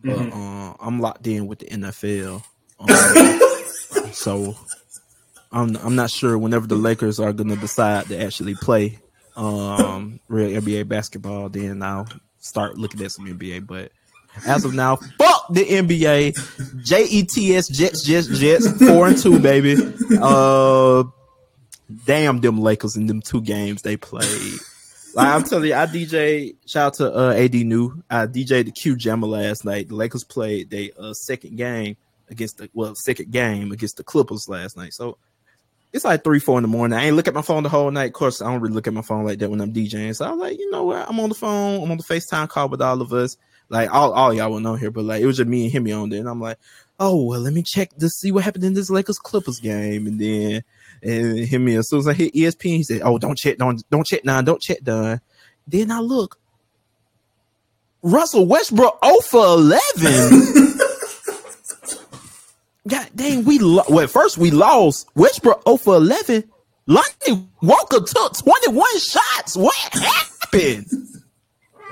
[0.05, 2.43] but uh, i'm locked in with the nfl
[2.78, 2.89] Um,
[4.12, 4.55] so
[5.51, 8.99] I'm I'm not sure whenever the Lakers are gonna decide to actually play
[9.34, 12.07] um real NBA basketball, then I'll
[12.39, 13.66] start looking at some NBA.
[13.66, 13.91] But
[14.47, 16.84] as of now, fuck the NBA.
[16.84, 18.70] Jets, Jets, Jets, Jets.
[18.86, 19.74] Four and two, baby.
[20.20, 21.05] Uh,
[22.05, 24.59] damn them Lakers in them two games they played.
[25.14, 26.55] Like I'm telling you, I DJ.
[26.66, 28.03] Shout out to uh, AD New.
[28.11, 29.89] I DJ the Q Jammer last night.
[29.89, 31.97] The Lakers played their uh, second game
[32.30, 34.93] against the well second game against the Clippers last night.
[34.93, 35.18] So
[35.93, 36.99] it's like three, four in the morning.
[36.99, 38.09] I ain't look at my phone the whole night.
[38.09, 40.14] Of course, I don't really look at my phone like that when I'm DJing.
[40.14, 41.09] So I was like, you know what?
[41.09, 41.82] I'm on the phone.
[41.82, 43.36] I'm on the FaceTime call with all of us.
[43.70, 45.99] Like all, all y'all will know here, but like it was just me and him
[45.99, 46.20] on there.
[46.20, 46.59] And I'm like,
[47.01, 50.07] oh well, let me check to see what happened in this Lakers Clippers game.
[50.07, 50.62] And then
[51.03, 53.83] and him me as soon as I hit ESPN, he said, Oh, don't check, don't
[53.91, 55.21] don't check nine, don't check done.
[55.67, 56.39] Then I look.
[58.03, 59.81] Russell Westbrook 0 for 11.
[62.89, 65.09] God dang, we lo- well first we lost.
[65.15, 66.45] Westbrook 0 for 11.
[66.87, 69.57] Lonnie Walker took 21 shots.
[69.57, 70.87] What happened?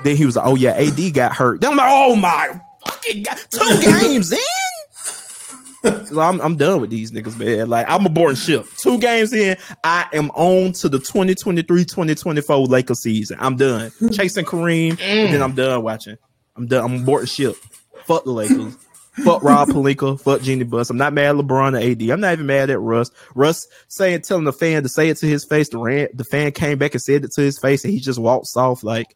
[0.03, 1.61] then he was like, Oh yeah, AD got hurt.
[1.61, 4.39] Then I'm like, Oh my fucking god, two games in.
[6.17, 7.69] I'm, I'm done with these niggas, man.
[7.69, 8.65] Like I'm a aboard ship.
[8.77, 13.37] Two games in, I am on to the 2023-2024 Lakers season.
[13.39, 15.57] I'm done chasing Kareem, and then I'm mm.
[15.57, 16.17] done watching.
[16.55, 16.83] I'm done.
[16.83, 17.55] I'm aboard ship.
[18.05, 18.77] Fuck the Lakers.
[19.23, 20.91] Fuck Rob Pelinka, Fuck Jeanie Buss.
[20.91, 22.09] I'm not mad at LeBron or AD.
[22.11, 23.09] I'm not even mad at Russ.
[23.33, 25.69] Russ saying, telling the fan to say it to his face.
[25.69, 28.19] The, ran, the fan came back and said it to his face, and he just
[28.19, 29.15] walks off like,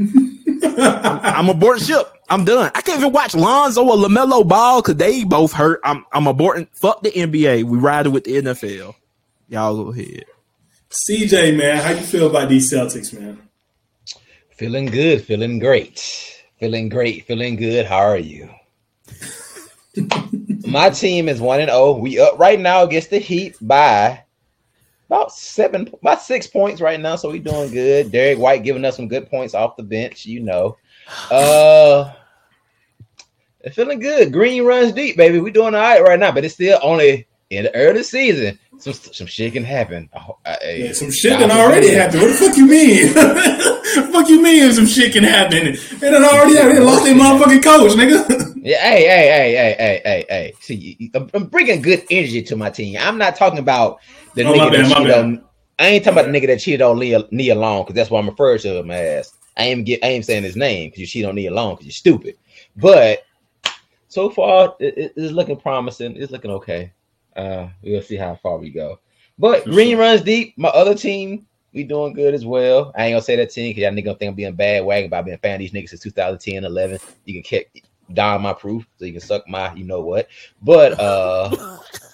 [0.00, 2.06] I'm, I'm aboard ship.
[2.28, 2.70] I'm done.
[2.74, 5.80] I can't even watch Lonzo or Lamelo Ball because they both hurt.
[5.84, 6.68] I'm I'm aborting.
[6.72, 7.64] Fuck the NBA.
[7.64, 8.94] We riding with the NFL.
[9.48, 10.24] Y'all go ahead.
[10.90, 13.40] CJ, man, how you feel about these Celtics, man?
[14.50, 15.98] Feeling good, feeling great,
[16.58, 17.86] feeling great, feeling good.
[17.86, 18.48] How are you?
[20.66, 21.92] My team is one and zero.
[21.92, 24.24] We up right now against the Heat by
[25.10, 27.16] about seven, about six points right now.
[27.16, 28.12] So we doing good.
[28.12, 30.24] Derrick White giving us some good points off the bench.
[30.24, 30.76] You know,
[31.32, 32.12] uh,
[33.72, 34.32] feeling good.
[34.32, 35.40] Green runs deep, baby.
[35.40, 38.56] We doing all right right now, but it's still only in the early season.
[38.78, 40.08] Some some shit can happen.
[40.14, 42.20] Uh, yeah, some shit can already happen.
[42.20, 43.12] What the fuck you mean?
[44.12, 45.66] fuck you mean some shit can happen?
[45.66, 48.54] It done already they lost their motherfucking coach, nigga.
[48.62, 50.52] yeah, hey, hey, hey, hey, hey, hey, hey.
[50.60, 52.96] See, I'm bringing good energy to my team.
[53.00, 54.00] I'm not talking about
[54.34, 55.44] the oh, nigga bad, that cheated on.
[55.78, 58.18] I ain't talking about the nigga that cheated on Nia, Nia Long because that's what
[58.20, 59.34] I'm referring to him as.
[59.56, 61.86] I ain't get, I ain't saying his name because you cheat on Nia Long because
[61.86, 62.36] you're stupid.
[62.76, 63.24] But
[64.08, 66.16] so far, it, it's looking promising.
[66.16, 66.92] It's looking okay.
[67.36, 68.98] Uh, we'll see how far we go.
[69.38, 70.56] But Green runs deep.
[70.58, 72.92] My other team, we doing good as well.
[72.96, 75.24] I ain't gonna say that team because y'all nigga think I'm being bad wagon about
[75.24, 76.98] being fan of these niggas since 2010, 11.
[77.24, 80.28] You can kick down my proof, so you can suck my, you know what.
[80.62, 81.78] But uh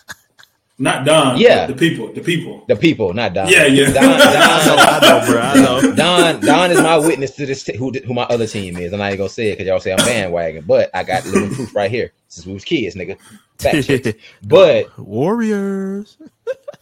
[0.79, 1.39] Not Don.
[1.39, 2.13] Yeah, the people.
[2.13, 2.65] The people.
[2.69, 3.49] The people, not Don.
[3.49, 3.93] Yeah, yeah.
[3.93, 5.41] Don, Don, I know, bro.
[5.41, 5.81] I know.
[5.95, 7.65] Don, Don is my witness to this.
[7.65, 8.93] T- who, who my other team is.
[8.93, 11.55] I'm not even gonna say it because y'all say I'm bandwagon, but I got living
[11.55, 13.17] proof right here since we was kids, nigga.
[14.43, 16.19] but Warriors.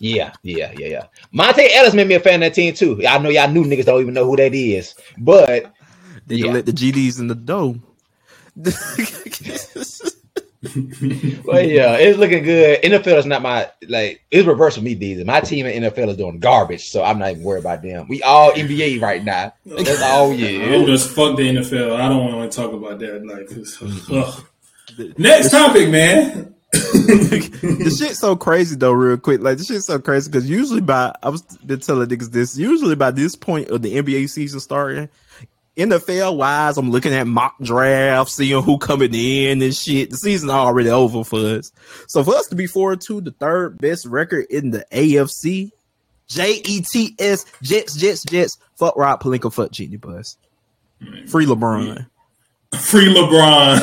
[0.01, 1.07] yeah, yeah, yeah, yeah.
[1.33, 3.01] Monta Ellis made me a fan of that team too.
[3.07, 5.73] I know y'all new niggas don't even know who that is, but
[6.27, 6.51] they yeah.
[6.51, 7.77] let the GDs in the dough.
[11.45, 12.81] well, yeah, it's looking good.
[12.83, 15.25] NFL is not my like it's reverse for me, these.
[15.25, 18.07] My team in NFL is doing garbage, so I'm not even worried about them.
[18.09, 19.53] We all NBA right now.
[19.67, 20.75] That's all yeah.
[20.77, 21.97] I'm just fuck the NFL.
[21.97, 23.27] I don't want to talk about that.
[23.27, 25.23] Like, mm-hmm.
[25.23, 26.55] next topic, man.
[26.73, 29.41] the shit's so crazy though, real quick.
[29.41, 32.57] Like the shit's so crazy because usually by I was been telling niggas this.
[32.57, 35.09] Usually by this point of the NBA season starting,
[35.77, 40.11] NFL wise, I'm looking at mock drafts, seeing who coming in and shit.
[40.11, 41.73] The season already over for us.
[42.07, 45.71] So for us to be forward to the third best record in the AFC,
[46.29, 48.57] J E T S Jets, Jets, Jets.
[48.77, 50.37] Fuck Rob Pelinka, fuck Jeanie Buss.
[51.27, 52.07] Free LeBron.
[52.79, 53.81] Free LeBron.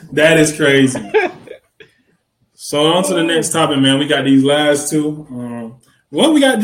[0.12, 1.00] that is crazy.
[2.54, 3.98] So on to the next topic, man.
[3.98, 5.26] We got these last two.
[5.30, 5.80] Um,
[6.10, 6.60] well, we got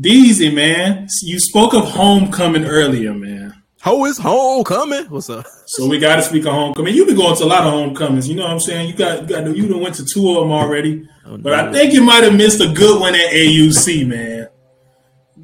[0.00, 1.08] Deezy, man.
[1.22, 3.62] You spoke of homecoming earlier, man.
[3.80, 5.04] How is homecoming?
[5.10, 5.46] What's up?
[5.66, 6.94] So we got to speak of homecoming.
[6.94, 8.28] You've been going to a lot of homecomings.
[8.28, 8.88] You know what I'm saying?
[8.88, 11.08] You got, you got, you done went to two of them already.
[11.26, 14.48] Oh, but I think you might have missed a good one at AUC, man.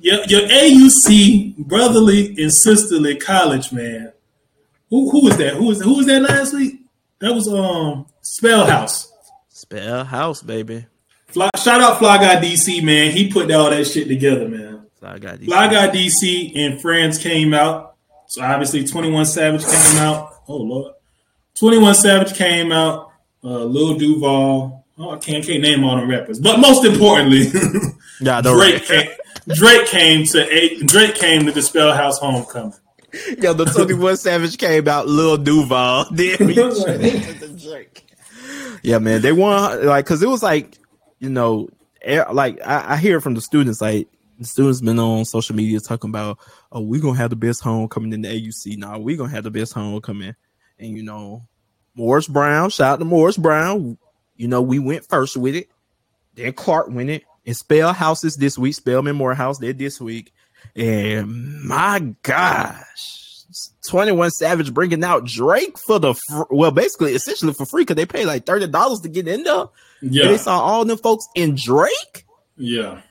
[0.00, 4.12] Your, your AUC brotherly and sisterly college, man.
[4.88, 5.54] Who who was that?
[5.54, 6.80] Who was who was that last week?
[7.20, 9.12] That was um Spell House.
[9.48, 10.86] Spell House, baby.
[11.32, 13.12] Fly, shout out Fly Guy DC, man.
[13.12, 14.86] He put all that shit together, man.
[14.98, 15.44] Fly Guy DC.
[15.44, 17.96] Fly Guy DC and Friends came out.
[18.26, 20.32] So obviously 21 Savage came out.
[20.48, 20.94] Oh Lord.
[21.54, 23.10] 21 Savage came out.
[23.42, 24.84] Uh, Lil Duval.
[24.98, 26.38] Oh, I can't, can't name all the rappers.
[26.38, 27.46] But most importantly,
[28.20, 29.10] yeah, Drake, came,
[29.48, 32.74] Drake came to a, Drake came to the Spell House homecoming.
[33.38, 36.06] Yo, the 21 Savage came out, Lil Duval.
[36.10, 38.06] Then we Drake.
[38.82, 40.78] Yeah, man, they won like because it was like
[41.20, 41.68] you know,
[42.02, 44.08] eh, like I, I hear from the students like
[44.38, 46.38] the students been on social media talking about,
[46.72, 48.76] oh, we're gonna have the best homecoming in the AUC.
[48.78, 50.34] Now we're gonna have the best homecoming,
[50.78, 51.46] and you know,
[51.94, 53.98] Morris Brown, shout out to Morris Brown.
[54.36, 55.68] You know, we went first with it.
[56.34, 57.24] Then Clark went it.
[57.46, 58.74] And Spell Houses this week.
[58.74, 60.32] Spelman Morehouse did this week.
[60.76, 63.44] And my gosh,
[63.88, 68.06] 21 Savage bringing out Drake for the fr- well, basically, essentially for free because they
[68.06, 69.66] pay like $30 to get in there.
[70.02, 72.24] Yeah, And they saw all them folks in Drake.
[72.56, 73.02] yeah,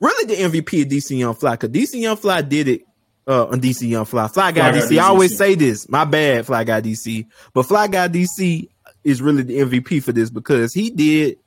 [0.00, 2.82] Really, the MVP of DC Young Fly because DC Young Fly did it
[3.26, 4.28] uh, on DC Young Fly.
[4.28, 4.98] Fly Guy Fly Guy DC.
[4.98, 5.88] I always say this.
[5.88, 7.26] My bad, Fly Guy DC.
[7.52, 8.68] But Fly Guy DC
[9.04, 11.38] is really the MVP for this because he did.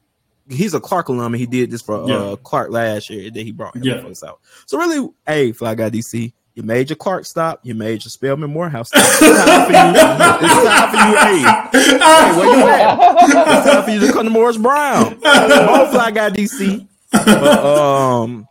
[0.49, 2.15] He's a Clark alum and he did this for Yeah.
[2.17, 4.01] uh, Clark last year that he brought him Yeah.
[4.01, 4.39] folks out.
[4.65, 7.60] So really, hey, Fly Guy DC, you made your Clark stop.
[7.64, 8.89] You made your Spelman Morehouse.
[8.89, 9.02] Stop.
[9.02, 10.47] It's time for you.
[10.47, 11.18] It's time for you.
[11.18, 13.16] Hey, hey, where you at?
[13.24, 15.20] It's time for you to come to Morris Brown.
[15.22, 16.88] Come on, Fly Guy DC.
[17.12, 18.47] But, um,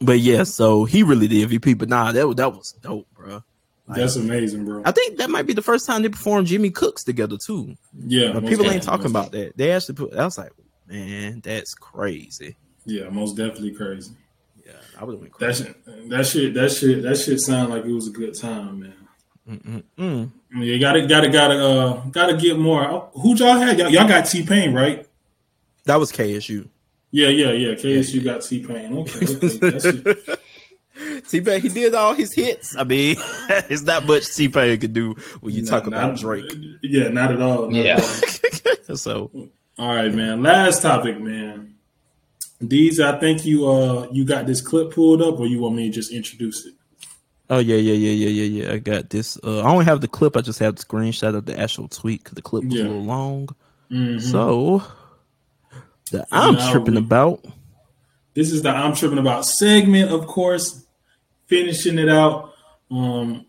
[0.00, 1.78] but yeah, so he really the MVP.
[1.78, 3.42] But nah, that that was dope, bro.
[3.88, 4.82] That's amazing, bro.
[4.84, 7.76] I think that might be the first time they performed Jimmy Cooks together too.
[8.06, 9.56] Yeah, But people ain't talking about that.
[9.56, 10.14] They actually put.
[10.14, 10.52] I was like,
[10.86, 12.56] man, that's crazy.
[12.84, 14.12] Yeah, most definitely crazy.
[14.98, 17.84] Yeah, I would have went That shit, that shit, that shit, that shit sounded like
[17.84, 18.94] it was a good time, man.
[19.48, 20.30] Mm.
[20.52, 23.08] I mean, you gotta, gotta, gotta, uh, gotta get more.
[23.14, 23.78] Who y'all had?
[23.78, 25.06] Y'all, y'all got T Pain, right?
[25.84, 26.68] That was KSU.
[27.10, 27.74] Yeah, yeah, yeah.
[27.74, 28.98] KSU got T Pain.
[28.98, 29.26] Okay,
[29.56, 30.36] okay.
[31.28, 32.76] T Pain, he did all his hits.
[32.76, 33.16] I mean,
[33.70, 36.52] it's not much T Pain could do when you talk about not- Drake.
[36.82, 37.70] Yeah, not at all.
[37.70, 37.96] not Yeah.
[37.96, 38.96] at all.
[38.96, 39.30] so
[39.78, 40.42] All right, man.
[40.42, 41.74] Last topic, man.
[42.60, 45.88] These, I think you uh you got this clip pulled up, or you want me
[45.88, 46.74] to just introduce it?
[47.50, 48.72] Oh yeah, yeah, yeah, yeah, yeah, yeah.
[48.74, 49.38] I got this.
[49.44, 50.36] Uh, I don't have the clip.
[50.36, 52.82] I just have the screenshot of the actual tweet because the clip was Yeah.
[52.82, 53.48] a little long.
[53.90, 54.20] Mhm.
[54.20, 54.82] So
[56.10, 57.44] the I'm Now tripping we- about.
[58.34, 60.84] This is the I'm tripping about segment, of course.
[61.46, 62.52] Finishing it out.
[62.90, 63.46] Um,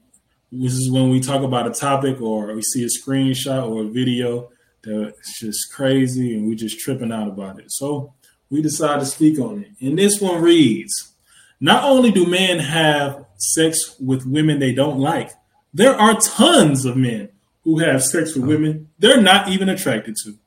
[0.52, 3.88] this is when we talk about a topic or we see a screenshot or a
[3.90, 4.50] video
[4.84, 7.66] that's just crazy and we just tripping out about it.
[7.72, 8.14] So
[8.50, 9.86] we decide to speak on it.
[9.86, 11.14] And this one reads
[11.60, 15.32] Not only do men have sex with women they don't like,
[15.74, 17.30] there are tons of men
[17.64, 20.38] who have sex with women they're not even attracted to.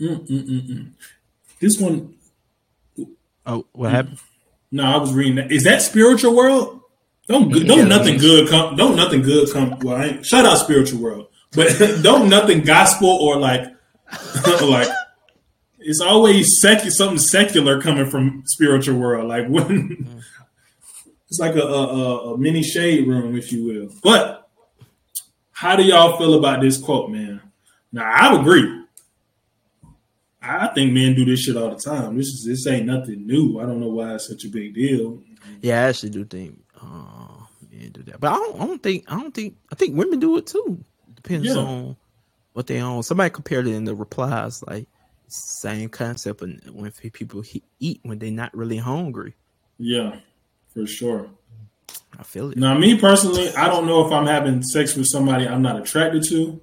[0.00, 0.92] Mm-mm-mm-mm.
[1.60, 2.14] This one
[3.46, 4.18] Oh, what happened?
[4.70, 5.50] no, I was reading that.
[5.50, 6.82] Is that spiritual world?
[7.28, 8.76] Don't don't nothing good come.
[8.76, 9.78] Don't nothing good come.
[9.80, 13.62] Well, I ain't, shout out spiritual world, but don't nothing gospel or like
[14.62, 14.88] like.
[15.88, 19.26] It's always secu- something secular coming from spiritual world.
[19.28, 20.22] Like when
[21.28, 23.88] it's like a, a, a, a mini shade room, if you will.
[24.02, 24.48] But
[25.50, 27.40] how do y'all feel about this quote, man?
[27.90, 28.84] Now I agree.
[30.42, 32.16] I think men do this shit all the time.
[32.16, 33.58] This is this ain't nothing new.
[33.58, 35.22] I don't know why it's such a big deal.
[35.62, 38.60] Yeah, I actually do think uh, men do that, but I don't.
[38.60, 39.04] I don't think.
[39.10, 39.56] I don't think.
[39.72, 40.84] I think women do it too.
[41.16, 41.54] Depends Yeah.
[41.56, 41.96] on
[42.52, 43.02] what they own.
[43.02, 44.86] Somebody compared it in the replies, like
[45.28, 46.40] same concept.
[46.40, 47.42] When people
[47.80, 49.34] eat when they're not really hungry,
[49.78, 50.16] Yeah,
[50.74, 51.30] for sure.
[52.18, 52.56] I feel it.
[52.58, 56.24] Now, me personally, I don't know if I'm having sex with somebody I'm not attracted
[56.24, 56.60] to.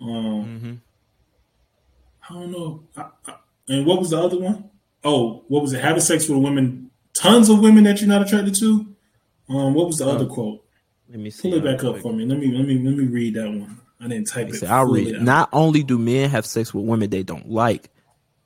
[0.00, 0.74] Um, Mm-hmm.
[2.28, 2.82] I don't know.
[2.96, 3.34] I, I,
[3.68, 4.70] and what was the other one?
[5.04, 5.80] Oh, what was it?
[5.80, 8.86] Having sex with women, tons of women that you're not attracted to.
[9.48, 10.64] Um, what was the other quote?
[11.08, 11.50] Let me see.
[11.50, 12.02] Pull it back up quick.
[12.02, 12.26] for me.
[12.26, 13.80] Let me let me let me read that one.
[14.00, 14.62] I didn't type it.
[14.64, 15.20] I'll read.
[15.22, 17.90] Not only do men have sex with women they don't like,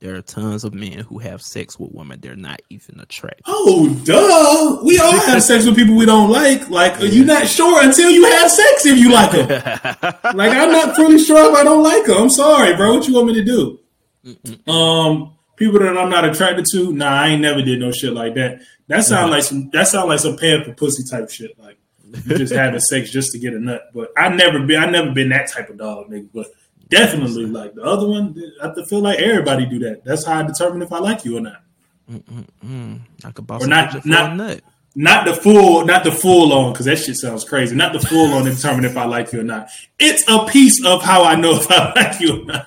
[0.00, 3.44] there are tons of men who have sex with women they're not even attracted.
[3.46, 4.82] Oh, duh.
[4.82, 6.70] We all have sex with people we don't like.
[6.70, 9.48] Like, are you're not sure until you have sex if you like them.
[10.34, 12.16] like, I'm not fully sure if I don't like them.
[12.16, 12.94] I'm sorry, bro.
[12.94, 14.72] What you want me to do?
[14.72, 18.34] Um, people that I'm not attracted to, nah, I ain't never did no shit like
[18.36, 18.62] that.
[18.88, 19.70] That sound like some.
[19.70, 21.58] That sound like some paying for pussy type shit.
[21.58, 21.78] Like,
[22.26, 23.90] just having sex just to get a nut.
[23.94, 24.82] But I never been.
[24.82, 26.28] I never been that type of dog, nigga.
[26.34, 26.46] But
[26.88, 30.04] definitely, like the other one, I feel like everybody do that.
[30.04, 31.62] That's how I determine if I like you or not.
[32.10, 34.60] Mm, I could boss Or not- not- nut.
[34.96, 37.76] Not the full, not the full on, because that shit sounds crazy.
[37.76, 39.68] Not the full on to determine if I like you or not.
[40.00, 42.66] It's a piece of how I know if I like you or not.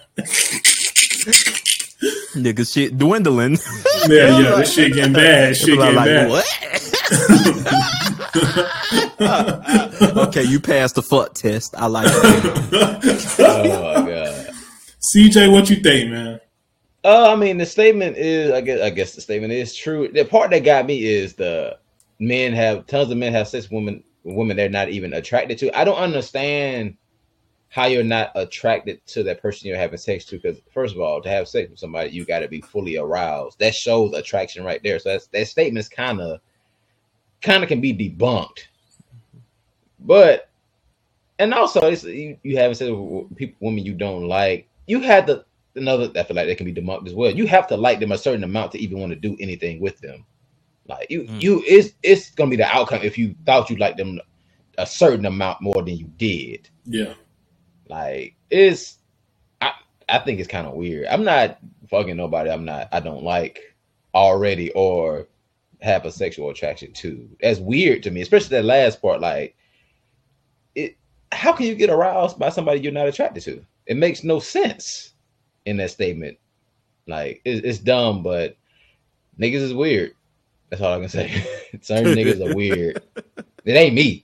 [2.34, 3.58] Nigga shit dwindling.
[4.08, 5.58] Yeah, yeah, this shit getting bad.
[5.58, 6.30] Shit getting like, bad.
[6.30, 6.46] what?
[10.28, 11.76] okay, you passed the fuck test.
[11.78, 12.14] I like it.
[13.40, 14.54] Oh my god.
[15.16, 16.40] CJ, what you think, man?
[17.04, 20.08] Uh, I mean, the statement is, I guess, I guess the statement is true.
[20.08, 21.78] The part that got me is the
[22.20, 25.78] men have tons of men have sex with women women they're not even attracted to.
[25.78, 26.98] I don't understand
[27.74, 30.38] how you're not attracted to that person you're having sex to.
[30.38, 33.60] Because first of all, to have sex with somebody, you got to be fully aroused.
[33.60, 35.00] That shows attraction right there.
[35.00, 36.40] So that's, that statement's kind of
[37.44, 38.62] kind of can be debunked.
[40.00, 40.50] But
[41.39, 42.88] and also, it's, you, you haven't said
[43.36, 44.68] people, women you don't like.
[44.88, 46.10] You had the another.
[46.16, 47.32] I feel like they can be debunked as well.
[47.32, 50.00] You have to like them a certain amount to even want to do anything with
[50.00, 50.26] them.
[50.88, 51.41] Like you, mm.
[51.41, 54.20] you it's it's gonna be the outcome if you thought you liked them
[54.78, 56.70] a certain amount more than you did.
[56.86, 57.14] Yeah.
[57.88, 58.98] Like it's,
[59.62, 59.72] I
[60.10, 61.08] I think it's kind of weird.
[61.08, 62.50] I'm not fucking nobody.
[62.50, 62.89] I'm not.
[62.91, 63.60] I don't like
[64.14, 65.28] already or
[65.84, 67.30] have a sexual attraction to.
[67.42, 69.22] That's weird to me, especially that last part.
[69.22, 69.56] Like
[70.76, 70.98] it.
[71.32, 73.64] How can you get aroused by somebody you're not attracted to?
[73.86, 75.12] It makes no sense
[75.66, 76.38] in that statement.
[77.06, 78.56] Like it, it's dumb, but
[79.38, 80.14] niggas is weird.
[80.70, 81.46] That's all I can say.
[81.82, 83.04] Certain niggas are weird.
[83.66, 84.24] It ain't me.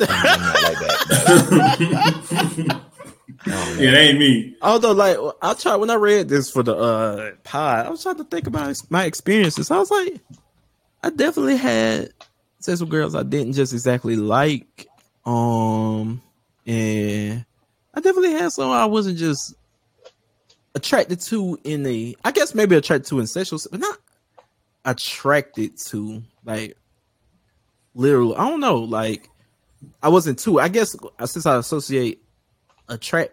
[0.00, 2.80] I'm, I'm not like that.
[3.46, 4.56] it ain't me.
[4.62, 8.16] Although, like, I tried when I read this for the uh pod, I was trying
[8.16, 9.70] to think about my experiences.
[9.70, 10.20] I was like,
[11.06, 12.12] I definitely had
[12.58, 14.88] sex with girls I didn't just exactly like.
[15.24, 16.20] Um,
[16.66, 17.44] and
[17.94, 19.54] I definitely had some I wasn't just
[20.74, 23.98] attracted to in the, I guess maybe attracted to in sexual, but not
[24.84, 26.76] attracted to like
[27.94, 29.28] literally i don't know like
[30.00, 30.94] i wasn't too i guess
[31.24, 32.22] since i associate
[32.88, 33.32] attract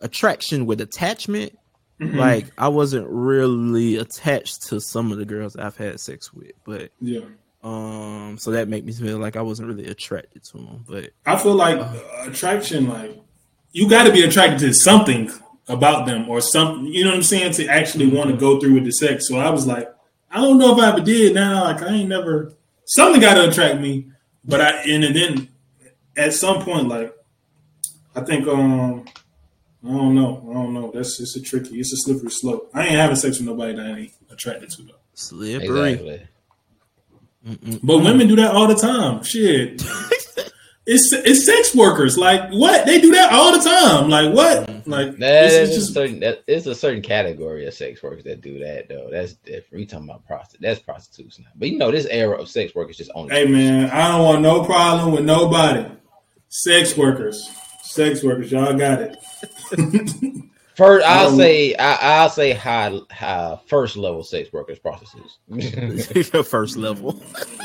[0.00, 1.56] attraction with attachment
[2.00, 2.18] mm-hmm.
[2.18, 6.90] like i wasn't really attached to some of the girls i've had sex with but
[7.00, 7.20] yeah
[7.64, 11.36] um so that made me feel like i wasn't really attracted to them but i
[11.36, 13.20] feel like uh, attraction like
[13.72, 15.30] you got to be attracted to something
[15.66, 18.74] about them or something you know what i'm saying to actually want to go through
[18.74, 19.92] with the sex so i was like
[20.30, 21.34] I don't know if I ever did.
[21.34, 22.52] Now, like I ain't never
[22.84, 24.10] something got to attract me,
[24.44, 25.48] but I and, and then
[26.16, 27.14] at some point, like
[28.14, 29.06] I think um
[29.84, 30.90] I don't know, I don't know.
[30.92, 32.70] That's it's a tricky, it's a slippery slope.
[32.74, 34.92] I ain't having sex with nobody that I ain't attracted to though.
[35.14, 35.92] Slippery.
[35.92, 36.28] Exactly.
[37.82, 39.22] But women do that all the time.
[39.22, 39.82] Shit.
[40.90, 42.16] It's it's sex workers.
[42.16, 42.86] Like what?
[42.86, 44.08] They do that all the time.
[44.08, 44.66] Like what?
[44.66, 44.90] Mm-hmm.
[44.90, 45.90] Like that is just...
[45.90, 49.10] a certain that is a certain category of sex workers that do that though.
[49.10, 49.74] That's different.
[49.74, 50.62] We talking about prostitute.
[50.62, 51.48] That's prostitutes now.
[51.56, 53.34] But you know, this era of sex workers just only.
[53.34, 55.86] Hey man, I don't want no problem with nobody.
[56.48, 57.46] Sex workers,
[57.98, 59.16] sex workers, y'all got it.
[60.76, 65.38] First, I'll um, say I, will say high, high first level sex workers, prostitutes.
[66.48, 67.20] first level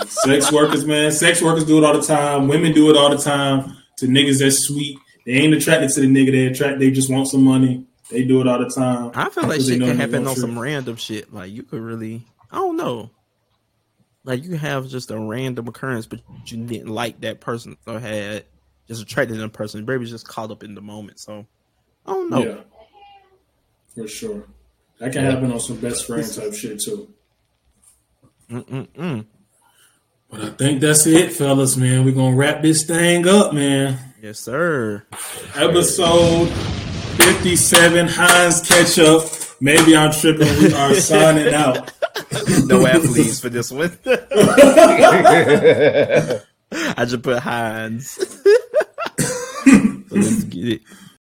[0.08, 1.12] sex workers, man.
[1.12, 2.48] Sex workers do it all the time.
[2.48, 3.78] Women do it all the time.
[3.98, 6.32] To niggas that's sweet, they ain't attracted to the nigga.
[6.32, 6.80] They attract.
[6.80, 7.86] They just want some money.
[8.10, 9.12] They do it all the time.
[9.14, 11.32] I feel like shit can happen on some random shit.
[11.32, 13.12] Like you could really, I don't know.
[14.24, 18.46] Like you have just a random occurrence, but you didn't like that person or had
[18.88, 19.86] just attracted that person.
[19.86, 21.20] Baby just caught up in the moment.
[21.20, 21.46] So
[22.06, 22.44] I don't know.
[22.44, 22.56] Yeah
[23.96, 24.44] for sure.
[25.00, 27.10] That can happen on some best friend type shit too.
[28.50, 29.26] Mm-mm-mm.
[30.30, 32.06] But I think that's it, fellas, man.
[32.06, 34.00] We're gonna wrap this thing up, man.
[34.22, 35.06] Yes, sir.
[35.56, 39.24] Episode 57, Heinz Ketchup.
[39.60, 40.48] Maybe I'm tripping.
[40.60, 41.92] We are signing out.
[42.66, 43.98] no athletes for this one.
[44.06, 46.42] I
[47.06, 48.44] just put Heinz.
[50.14, 50.82] So let's get it.